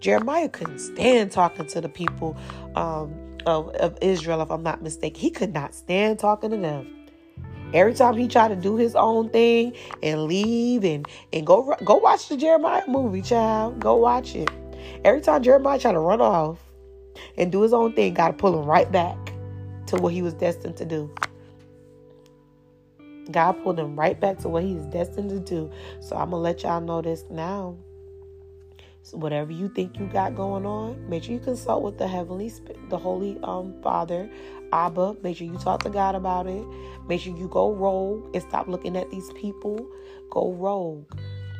Jeremiah 0.00 0.48
couldn't 0.48 0.78
stand 0.78 1.32
talking 1.32 1.66
to 1.66 1.80
the 1.80 1.88
people 1.88 2.36
um, 2.74 3.14
of, 3.46 3.68
of 3.76 3.98
Israel, 4.00 4.40
if 4.42 4.50
I'm 4.50 4.62
not 4.62 4.82
mistaken. 4.82 5.20
He 5.20 5.30
could 5.30 5.52
not 5.52 5.74
stand 5.74 6.18
talking 6.18 6.50
to 6.50 6.56
them. 6.56 6.99
Every 7.72 7.94
time 7.94 8.16
he 8.16 8.28
tried 8.28 8.48
to 8.48 8.56
do 8.56 8.76
his 8.76 8.94
own 8.94 9.30
thing 9.30 9.74
and 10.02 10.24
leave 10.24 10.84
and, 10.84 11.06
and 11.32 11.46
go 11.46 11.76
go 11.84 11.96
watch 11.96 12.28
the 12.28 12.36
Jeremiah 12.36 12.82
movie, 12.88 13.22
child. 13.22 13.80
Go 13.80 13.96
watch 13.96 14.34
it. 14.34 14.50
Every 15.04 15.20
time 15.20 15.42
Jeremiah 15.42 15.78
tried 15.78 15.92
to 15.92 16.00
run 16.00 16.20
off 16.20 16.58
and 17.36 17.52
do 17.52 17.62
his 17.62 17.72
own 17.72 17.92
thing, 17.92 18.14
God 18.14 18.38
pull 18.38 18.60
him 18.60 18.66
right 18.66 18.90
back 18.90 19.16
to 19.86 19.96
what 19.96 20.12
he 20.12 20.22
was 20.22 20.34
destined 20.34 20.76
to 20.78 20.84
do. 20.84 21.12
God 23.30 23.52
pulled 23.62 23.78
him 23.78 23.98
right 23.98 24.18
back 24.18 24.38
to 24.38 24.48
what 24.48 24.64
he's 24.64 24.84
destined 24.86 25.30
to 25.30 25.40
do. 25.40 25.70
So 26.00 26.16
I'm 26.16 26.30
to 26.30 26.36
let 26.36 26.62
y'all 26.62 26.80
know 26.80 27.00
this 27.02 27.24
now. 27.30 27.76
So 29.02 29.16
whatever 29.16 29.50
you 29.50 29.68
think 29.68 29.98
you 29.98 30.06
got 30.06 30.36
going 30.36 30.66
on, 30.66 31.08
make 31.08 31.24
sure 31.24 31.34
you 31.34 31.40
consult 31.40 31.82
with 31.82 31.98
the 31.98 32.06
heavenly, 32.06 32.52
the 32.88 32.98
Holy 32.98 33.38
um, 33.42 33.74
Father, 33.82 34.30
Abba. 34.72 35.16
Make 35.22 35.38
sure 35.38 35.46
you 35.46 35.58
talk 35.58 35.82
to 35.84 35.90
God 35.90 36.14
about 36.14 36.46
it. 36.46 36.64
Make 37.08 37.22
sure 37.22 37.36
you 37.36 37.48
go 37.48 37.72
rogue 37.72 38.34
and 38.34 38.42
stop 38.42 38.68
looking 38.68 38.96
at 38.96 39.10
these 39.10 39.32
people. 39.32 39.86
Go 40.30 40.52
rogue. 40.52 41.10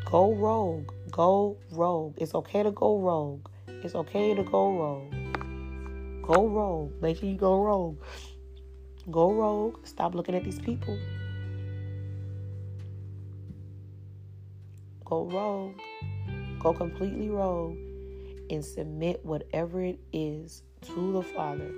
Go 0.05 0.35
rogue. 0.35 0.93
Go 1.11 1.57
rogue. 1.71 2.15
It's 2.19 2.35
okay 2.35 2.63
to 2.63 2.71
go 2.73 2.99
rogue. 2.99 3.49
It's 3.83 3.95
okay 3.95 4.35
to 4.35 4.43
go 4.43 4.73
rogue. 4.73 6.23
Go 6.23 6.47
rogue. 6.47 6.93
Make 7.01 7.19
sure 7.19 7.29
you 7.29 7.37
go 7.37 7.63
rogue. 7.63 7.99
Go 9.11 9.33
rogue. 9.33 9.87
Stop 9.87 10.15
looking 10.15 10.35
at 10.35 10.45
these 10.45 10.61
people. 10.61 10.99
Go 15.05 15.25
rogue. 15.25 15.81
Go 16.61 16.75
completely 16.75 17.31
rogue 17.31 17.79
and 18.51 18.65
submit 18.65 19.25
whatever 19.25 19.83
it 19.83 19.99
is 20.13 20.63
to 20.83 21.13
the 21.13 21.23
Father. 21.23 21.71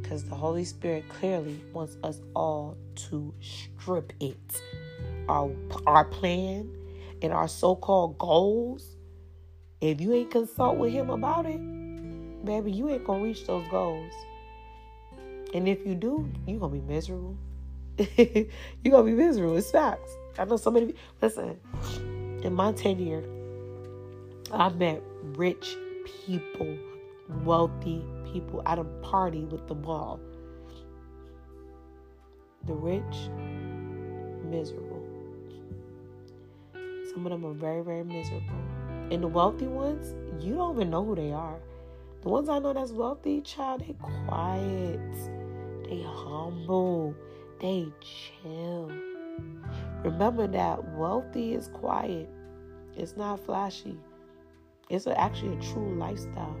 Because 0.00 0.24
the 0.24 0.34
Holy 0.34 0.64
Spirit 0.64 1.04
clearly 1.08 1.60
wants 1.72 1.98
us 2.02 2.20
all 2.34 2.78
to 3.10 3.34
strip 3.40 4.14
it. 4.20 4.60
Our, 5.28 5.50
our 5.86 6.04
plan 6.06 6.70
and 7.20 7.32
our 7.32 7.46
so 7.46 7.76
called 7.76 8.16
goals. 8.16 8.96
If 9.82 10.00
you 10.00 10.14
ain't 10.14 10.30
consult 10.30 10.78
with 10.78 10.92
Him 10.92 11.10
about 11.10 11.44
it, 11.44 11.60
baby, 12.44 12.72
you 12.72 12.88
ain't 12.88 13.04
gonna 13.04 13.22
reach 13.22 13.46
those 13.46 13.68
goals. 13.68 14.12
And 15.52 15.68
if 15.68 15.86
you 15.86 15.94
do, 15.94 16.26
you're 16.46 16.58
gonna 16.58 16.72
be 16.72 16.80
miserable. 16.80 17.36
you're 18.16 18.46
gonna 18.90 19.04
be 19.04 19.12
miserable. 19.12 19.56
It's 19.56 19.70
facts. 19.70 20.16
I 20.38 20.44
know 20.44 20.56
so 20.56 20.70
many. 20.70 20.94
Listen, 21.20 21.58
in 22.42 22.54
my 22.54 22.72
tenure, 22.72 23.24
I 24.52 24.68
met 24.68 25.02
rich 25.34 25.76
people, 26.24 26.76
wealthy 27.44 28.04
people 28.32 28.62
at 28.64 28.78
a 28.78 28.84
party 28.84 29.44
with 29.44 29.66
the 29.66 29.74
all. 29.74 30.20
The 32.64 32.74
rich, 32.74 33.30
miserable. 34.44 35.02
Some 37.12 37.26
of 37.26 37.32
them 37.32 37.44
are 37.44 37.54
very, 37.54 37.82
very 37.82 38.04
miserable. 38.04 38.46
And 39.10 39.22
the 39.22 39.28
wealthy 39.28 39.66
ones, 39.66 40.14
you 40.44 40.54
don't 40.54 40.76
even 40.76 40.90
know 40.90 41.04
who 41.04 41.16
they 41.16 41.32
are. 41.32 41.58
The 42.22 42.28
ones 42.28 42.48
I 42.48 42.58
know 42.58 42.72
that's 42.72 42.92
wealthy, 42.92 43.40
child, 43.40 43.84
they 43.86 43.94
quiet, 44.26 45.12
they 45.88 46.02
humble, 46.02 47.14
they 47.60 47.88
chill. 48.00 48.92
Remember 50.04 50.46
that 50.46 50.96
wealthy 50.96 51.54
is 51.54 51.68
quiet. 51.68 52.28
It's 52.96 53.16
not 53.16 53.40
flashy. 53.40 53.98
It's 54.88 55.06
actually 55.06 55.56
a 55.56 55.60
true 55.60 55.94
lifestyle. 55.96 56.56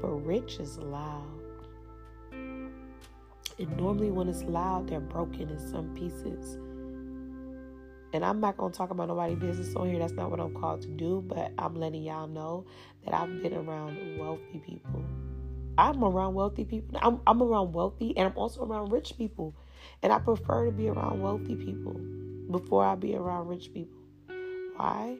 But 0.00 0.08
rich 0.08 0.58
is 0.60 0.78
loud. 0.78 1.24
And 2.32 3.76
normally 3.76 4.10
when 4.10 4.28
it's 4.28 4.42
loud, 4.42 4.88
they're 4.88 5.00
broken 5.00 5.48
in 5.48 5.58
some 5.58 5.94
pieces. 5.94 6.58
And 8.12 8.24
I'm 8.24 8.40
not 8.40 8.56
gonna 8.56 8.72
talk 8.72 8.90
about 8.90 9.08
nobody's 9.08 9.38
business 9.38 9.74
on 9.74 9.90
here. 9.90 9.98
That's 9.98 10.12
not 10.12 10.30
what 10.30 10.40
I'm 10.40 10.54
called 10.54 10.82
to 10.82 10.88
do. 10.88 11.22
But 11.26 11.52
I'm 11.58 11.74
letting 11.74 12.02
y'all 12.02 12.26
know 12.26 12.66
that 13.04 13.14
I've 13.14 13.42
been 13.42 13.54
around 13.54 14.18
wealthy 14.18 14.60
people. 14.64 15.04
I'm 15.78 16.02
around 16.02 16.34
wealthy 16.34 16.64
people. 16.64 16.98
I'm, 17.02 17.20
I'm 17.26 17.42
around 17.42 17.74
wealthy, 17.74 18.16
and 18.16 18.28
I'm 18.28 18.36
also 18.36 18.64
around 18.64 18.90
rich 18.90 19.14
people. 19.18 19.54
And 20.02 20.12
I 20.12 20.18
prefer 20.18 20.66
to 20.66 20.72
be 20.72 20.88
around 20.88 21.20
wealthy 21.20 21.54
people 21.54 22.00
before 22.50 22.84
I 22.84 22.94
be 22.94 23.14
around 23.14 23.48
rich 23.48 23.72
people. 23.74 23.98
Why? 24.76 25.16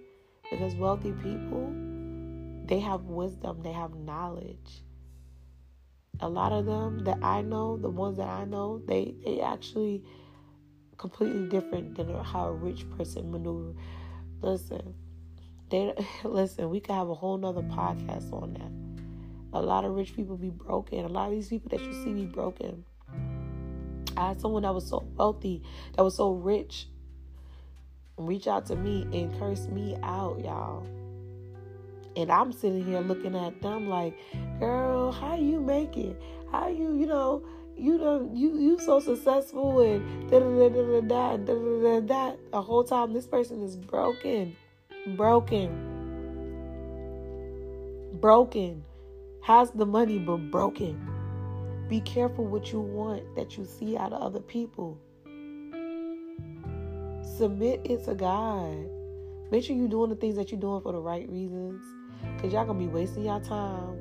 Because 0.51 0.75
wealthy 0.77 1.13
people, 1.13 1.73
they 2.67 2.81
have 2.81 3.03
wisdom, 3.05 3.63
they 3.63 3.73
have 3.73 3.95
knowledge. 3.95 4.83
A 6.21 6.29
lot 6.29 6.53
of 6.53 6.65
them 6.67 7.01
that 7.05 7.19
I 7.23 7.43
know, 7.43 7.77
the 7.77 7.91
ones 7.91 8.17
that 8.17 8.29
I 8.29 8.45
know, 8.45 8.81
they 8.87 9.15
they 9.25 9.41
actually 9.41 10.03
completely 10.97 11.47
different 11.49 11.95
than 11.97 12.13
how 12.25 12.47
a 12.47 12.53
rich 12.53 12.89
person 12.97 13.31
maneuver. 13.31 13.75
Listen, 14.41 14.95
they 15.71 15.93
listen. 16.25 16.71
We 16.71 16.81
could 16.81 16.95
have 16.95 17.09
a 17.09 17.15
whole 17.15 17.37
nother 17.37 17.63
podcast 17.63 18.33
on 18.33 18.55
that. 18.55 19.59
A 19.59 19.61
lot 19.61 19.85
of 19.85 19.93
rich 19.95 20.15
people 20.15 20.37
be 20.37 20.51
broken. 20.51 21.05
A 21.05 21.09
lot 21.09 21.29
of 21.29 21.33
these 21.33 21.49
people 21.49 21.69
that 21.71 21.81
you 21.81 21.93
see 21.93 22.13
be 22.13 22.27
broken. 22.27 22.85
I 24.17 24.29
had 24.29 24.41
someone 24.41 24.63
that 24.63 24.75
was 24.75 24.89
so 24.89 25.07
wealthy, 25.17 25.63
that 25.95 26.03
was 26.03 26.17
so 26.17 26.31
rich, 26.31 26.89
reach 28.17 28.47
out 28.47 28.65
to 28.67 28.77
me 28.77 29.03
and 29.13 29.39
curse 29.39 29.67
me 29.69 29.97
out, 30.03 30.43
y'all. 30.43 30.87
And 32.17 32.33
I'm 32.33 32.53
sitting 32.53 32.85
here 32.85 33.01
looking 33.01 33.37
at 33.37 33.61
them 33.61 33.89
like, 33.89 34.17
girl, 34.59 35.13
how 35.13 35.37
you 35.37 35.61
make 35.61 35.97
it? 35.97 36.21
How 36.51 36.69
you, 36.69 36.97
you 36.97 37.07
know, 37.07 37.43
you 37.77 37.99
don't 37.99 38.35
you 38.35 38.59
you 38.59 38.79
so 38.79 38.99
successful 38.99 39.81
and 39.83 40.31
da 40.31 40.41
da 40.41 40.47
da 40.47 40.69
da 40.69 41.01
da 41.01 41.37
da 41.37 41.55
da 41.55 41.83
da 41.83 42.01
da 42.01 42.37
the 42.51 42.63
whole 42.63 42.83
time 42.83 43.13
this 43.13 43.27
person 43.27 43.63
is 43.63 43.77
broken 43.77 44.57
broken 45.09 45.69
broken 48.15 48.83
has 49.43 49.71
the 49.73 49.85
money 49.85 50.19
but 50.19 50.39
broken 50.51 50.99
be 51.89 52.01
careful 52.01 52.47
what 52.47 52.73
you 52.73 52.81
want 52.81 53.23
that 53.37 53.59
you 53.59 53.67
see 53.67 53.95
out 53.97 54.13
of 54.13 54.23
other 54.23 54.41
people 54.41 54.99
submit 57.37 57.81
it 57.85 58.03
to 58.05 58.15
god 58.15 58.89
make 59.51 59.63
sure 59.63 59.77
you're 59.77 59.87
doing 59.87 60.09
the 60.09 60.17
things 60.17 60.35
that 60.37 60.51
you're 60.51 60.61
doing 60.61 60.81
for 60.81 60.93
the 60.93 60.99
right 60.99 61.29
reasons 61.29 61.85
because 62.35 62.53
y'all 62.53 62.65
gonna 62.65 62.79
be 62.79 62.87
wasting 62.87 63.25
your 63.25 63.41
time 63.41 63.99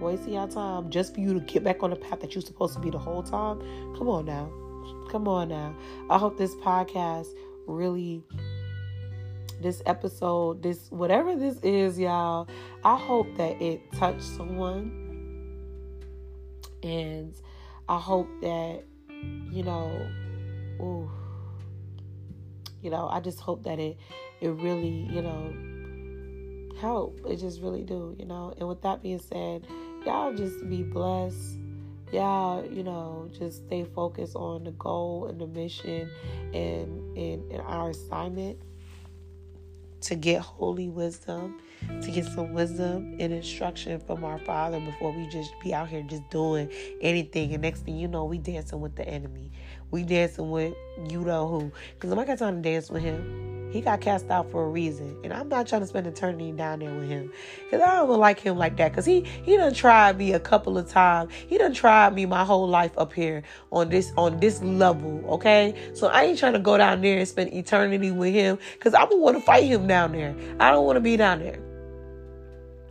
wasting 0.00 0.32
your 0.32 0.48
time 0.48 0.90
just 0.90 1.14
for 1.14 1.20
you 1.20 1.34
to 1.34 1.40
get 1.40 1.62
back 1.62 1.82
on 1.82 1.90
the 1.90 1.96
path 1.96 2.20
that 2.20 2.34
you're 2.34 2.42
supposed 2.42 2.74
to 2.74 2.80
be 2.80 2.90
the 2.90 2.98
whole 2.98 3.22
time. 3.22 3.58
Come 3.96 4.08
on 4.08 4.24
now. 4.24 4.50
Come 5.10 5.28
on 5.28 5.48
now. 5.48 5.76
I 6.08 6.18
hope 6.18 6.38
this 6.38 6.54
podcast 6.56 7.26
really 7.66 8.24
this 9.60 9.82
episode, 9.84 10.62
this 10.62 10.90
whatever 10.90 11.36
this 11.36 11.58
is, 11.58 11.98
y'all, 11.98 12.48
I 12.82 12.96
hope 12.96 13.36
that 13.36 13.60
it 13.60 13.80
touched 13.92 14.22
someone. 14.22 14.96
And 16.82 17.34
I 17.86 17.98
hope 17.98 18.28
that, 18.40 18.84
you 19.50 19.62
know, 19.62 20.08
ooh, 20.80 21.10
you 22.80 22.88
know, 22.88 23.06
I 23.08 23.20
just 23.20 23.38
hope 23.38 23.64
that 23.64 23.78
it 23.78 23.98
it 24.40 24.48
really, 24.48 25.06
you 25.10 25.20
know, 25.20 25.52
help. 26.80 27.20
It 27.28 27.36
just 27.36 27.60
really 27.60 27.82
do, 27.82 28.16
you 28.18 28.26
know. 28.26 28.54
And 28.58 28.68
with 28.68 28.82
that 28.82 29.02
being 29.02 29.20
said, 29.20 29.66
y'all 30.04 30.34
just 30.34 30.68
be 30.68 30.82
blessed. 30.82 31.58
Y'all, 32.12 32.64
you 32.66 32.82
know, 32.82 33.30
just 33.38 33.66
stay 33.66 33.84
focused 33.84 34.34
on 34.34 34.64
the 34.64 34.72
goal 34.72 35.26
and 35.26 35.40
the 35.40 35.46
mission 35.46 36.10
and, 36.52 37.16
and, 37.16 37.52
and 37.52 37.60
our 37.62 37.90
assignment 37.90 38.58
to 40.00 40.14
get 40.14 40.40
holy 40.40 40.88
wisdom, 40.88 41.60
to 42.02 42.10
get 42.10 42.24
some 42.24 42.52
wisdom 42.52 43.16
and 43.20 43.32
instruction 43.32 44.00
from 44.00 44.24
our 44.24 44.38
Father 44.38 44.80
before 44.80 45.12
we 45.12 45.26
just 45.28 45.52
be 45.62 45.74
out 45.74 45.88
here 45.88 46.02
just 46.02 46.28
doing 46.30 46.70
anything. 47.00 47.52
And 47.52 47.62
next 47.62 47.82
thing 47.82 47.96
you 47.96 48.08
know, 48.08 48.24
we 48.24 48.38
dancing 48.38 48.80
with 48.80 48.96
the 48.96 49.06
enemy. 49.06 49.52
We 49.90 50.02
dancing 50.02 50.50
with 50.50 50.74
you 51.08 51.20
know 51.20 51.48
who. 51.48 51.72
Because 51.94 52.16
I 52.16 52.24
got 52.24 52.38
time 52.38 52.62
to 52.62 52.68
dance 52.68 52.90
with 52.90 53.02
him. 53.02 53.59
He 53.70 53.80
got 53.80 54.00
cast 54.00 54.30
out 54.30 54.50
for 54.50 54.64
a 54.64 54.68
reason, 54.68 55.16
and 55.22 55.32
I'm 55.32 55.48
not 55.48 55.66
trying 55.66 55.82
to 55.82 55.86
spend 55.86 56.06
eternity 56.06 56.52
down 56.52 56.80
there 56.80 56.92
with 56.92 57.08
him, 57.08 57.32
cause 57.70 57.80
I 57.80 57.96
don't 57.96 58.18
like 58.18 58.40
him 58.40 58.56
like 58.56 58.76
that. 58.78 58.92
Cause 58.92 59.06
he 59.06 59.22
he 59.22 59.56
done 59.56 59.72
tried 59.72 60.18
me 60.18 60.32
a 60.32 60.40
couple 60.40 60.76
of 60.76 60.88
times. 60.88 61.32
He 61.46 61.56
done 61.56 61.72
tried 61.72 62.14
me 62.14 62.26
my 62.26 62.44
whole 62.44 62.68
life 62.68 62.92
up 62.98 63.12
here 63.12 63.42
on 63.70 63.88
this 63.88 64.12
on 64.16 64.40
this 64.40 64.62
level. 64.62 65.24
Okay, 65.34 65.74
so 65.94 66.08
I 66.08 66.24
ain't 66.24 66.38
trying 66.38 66.54
to 66.54 66.58
go 66.58 66.76
down 66.76 67.00
there 67.00 67.18
and 67.18 67.28
spend 67.28 67.52
eternity 67.52 68.10
with 68.10 68.34
him, 68.34 68.58
cause 68.80 68.92
I'm 68.94 69.08
gonna 69.08 69.20
want 69.20 69.36
to 69.38 69.42
fight 69.42 69.64
him 69.64 69.86
down 69.86 70.12
there. 70.12 70.34
I 70.58 70.70
don't 70.70 70.84
want 70.84 70.96
to 70.96 71.00
be 71.00 71.16
down 71.16 71.38
there. 71.38 71.60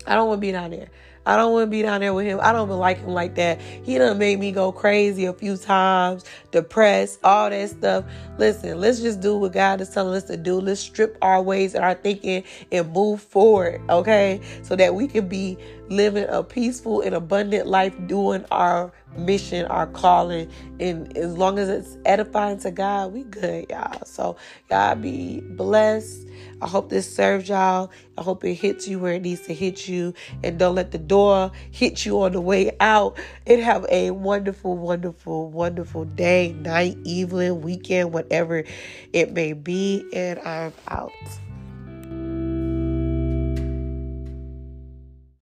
I 0.07 0.15
don't 0.15 0.27
want 0.27 0.37
to 0.39 0.41
be 0.47 0.51
down 0.51 0.71
there. 0.71 0.89
I 1.29 1.35
don't 1.35 1.53
want 1.53 1.67
to 1.67 1.69
be 1.69 1.83
down 1.83 2.01
there 2.01 2.11
with 2.11 2.25
him. 2.25 2.39
I 2.41 2.51
don't 2.51 2.67
even 2.67 2.79
like 2.79 2.97
him 2.97 3.13
like 3.13 3.35
that. 3.35 3.61
He 3.61 3.99
done 3.99 4.17
made 4.17 4.39
me 4.39 4.51
go 4.51 4.71
crazy 4.71 5.25
a 5.25 5.33
few 5.33 5.57
times, 5.57 6.25
depressed, 6.49 7.19
all 7.23 7.51
that 7.51 7.69
stuff. 7.69 8.03
Listen, 8.39 8.79
let's 8.79 8.99
just 8.99 9.21
do 9.21 9.37
what 9.37 9.53
God 9.53 9.79
is 9.79 9.89
telling 9.89 10.15
us 10.15 10.23
to 10.23 10.37
do. 10.37 10.59
Let's 10.59 10.81
strip 10.81 11.19
our 11.21 11.39
ways 11.39 11.75
and 11.75 11.85
our 11.85 11.93
thinking 11.93 12.43
and 12.71 12.91
move 12.91 13.21
forward, 13.21 13.79
okay? 13.91 14.41
So 14.63 14.75
that 14.77 14.95
we 14.95 15.07
can 15.07 15.27
be 15.27 15.55
living 15.89 16.25
a 16.30 16.43
peaceful 16.43 17.02
and 17.02 17.15
abundant 17.15 17.67
life 17.67 17.93
doing 18.08 18.45
our 18.52 18.91
mission, 19.17 19.65
our 19.65 19.88
calling. 19.88 20.49
And 20.80 21.15
as 21.17 21.38
long 21.38 21.60
as 21.60 21.67
it's 21.67 21.97
edifying 22.06 22.60
to 22.60 22.71
God, 22.71 23.12
we 23.12 23.23
good, 23.23 23.69
y'all. 23.69 24.06
So 24.06 24.38
y'all 24.69 24.95
be 24.95 25.41
blessed. 25.41 26.28
I 26.62 26.67
hope 26.67 26.89
this 26.89 27.13
serves 27.13 27.49
y'all. 27.49 27.91
I 28.17 28.21
hope 28.21 28.43
it 28.43 28.54
hits 28.54 28.88
you 28.88 28.99
where 28.99 29.13
it 29.13 29.23
needs 29.23 29.41
to 29.47 29.54
hit 29.54 29.88
you. 29.88 30.13
And 30.43 30.60
don't 30.60 30.75
let 30.75 30.91
the 30.91 30.97
door 30.97 31.52
hit 31.71 32.06
you 32.06 32.21
on 32.21 32.34
the 32.34 32.41
way 32.41 32.75
out. 32.80 33.17
And 33.47 33.62
have 33.62 33.86
a 33.89 34.12
wonderful, 34.12 34.78
wonderful, 34.78 35.49
wonderful 35.49 36.06
day, 36.06 36.54
night, 36.60 36.97
evening, 37.04 37.62
weekend, 37.62 38.13
whatever 38.13 38.63
it 39.12 39.34
may 39.34 39.54
be. 39.54 40.06
And 40.13 40.39
I'm 40.39 40.73
out. 40.88 41.12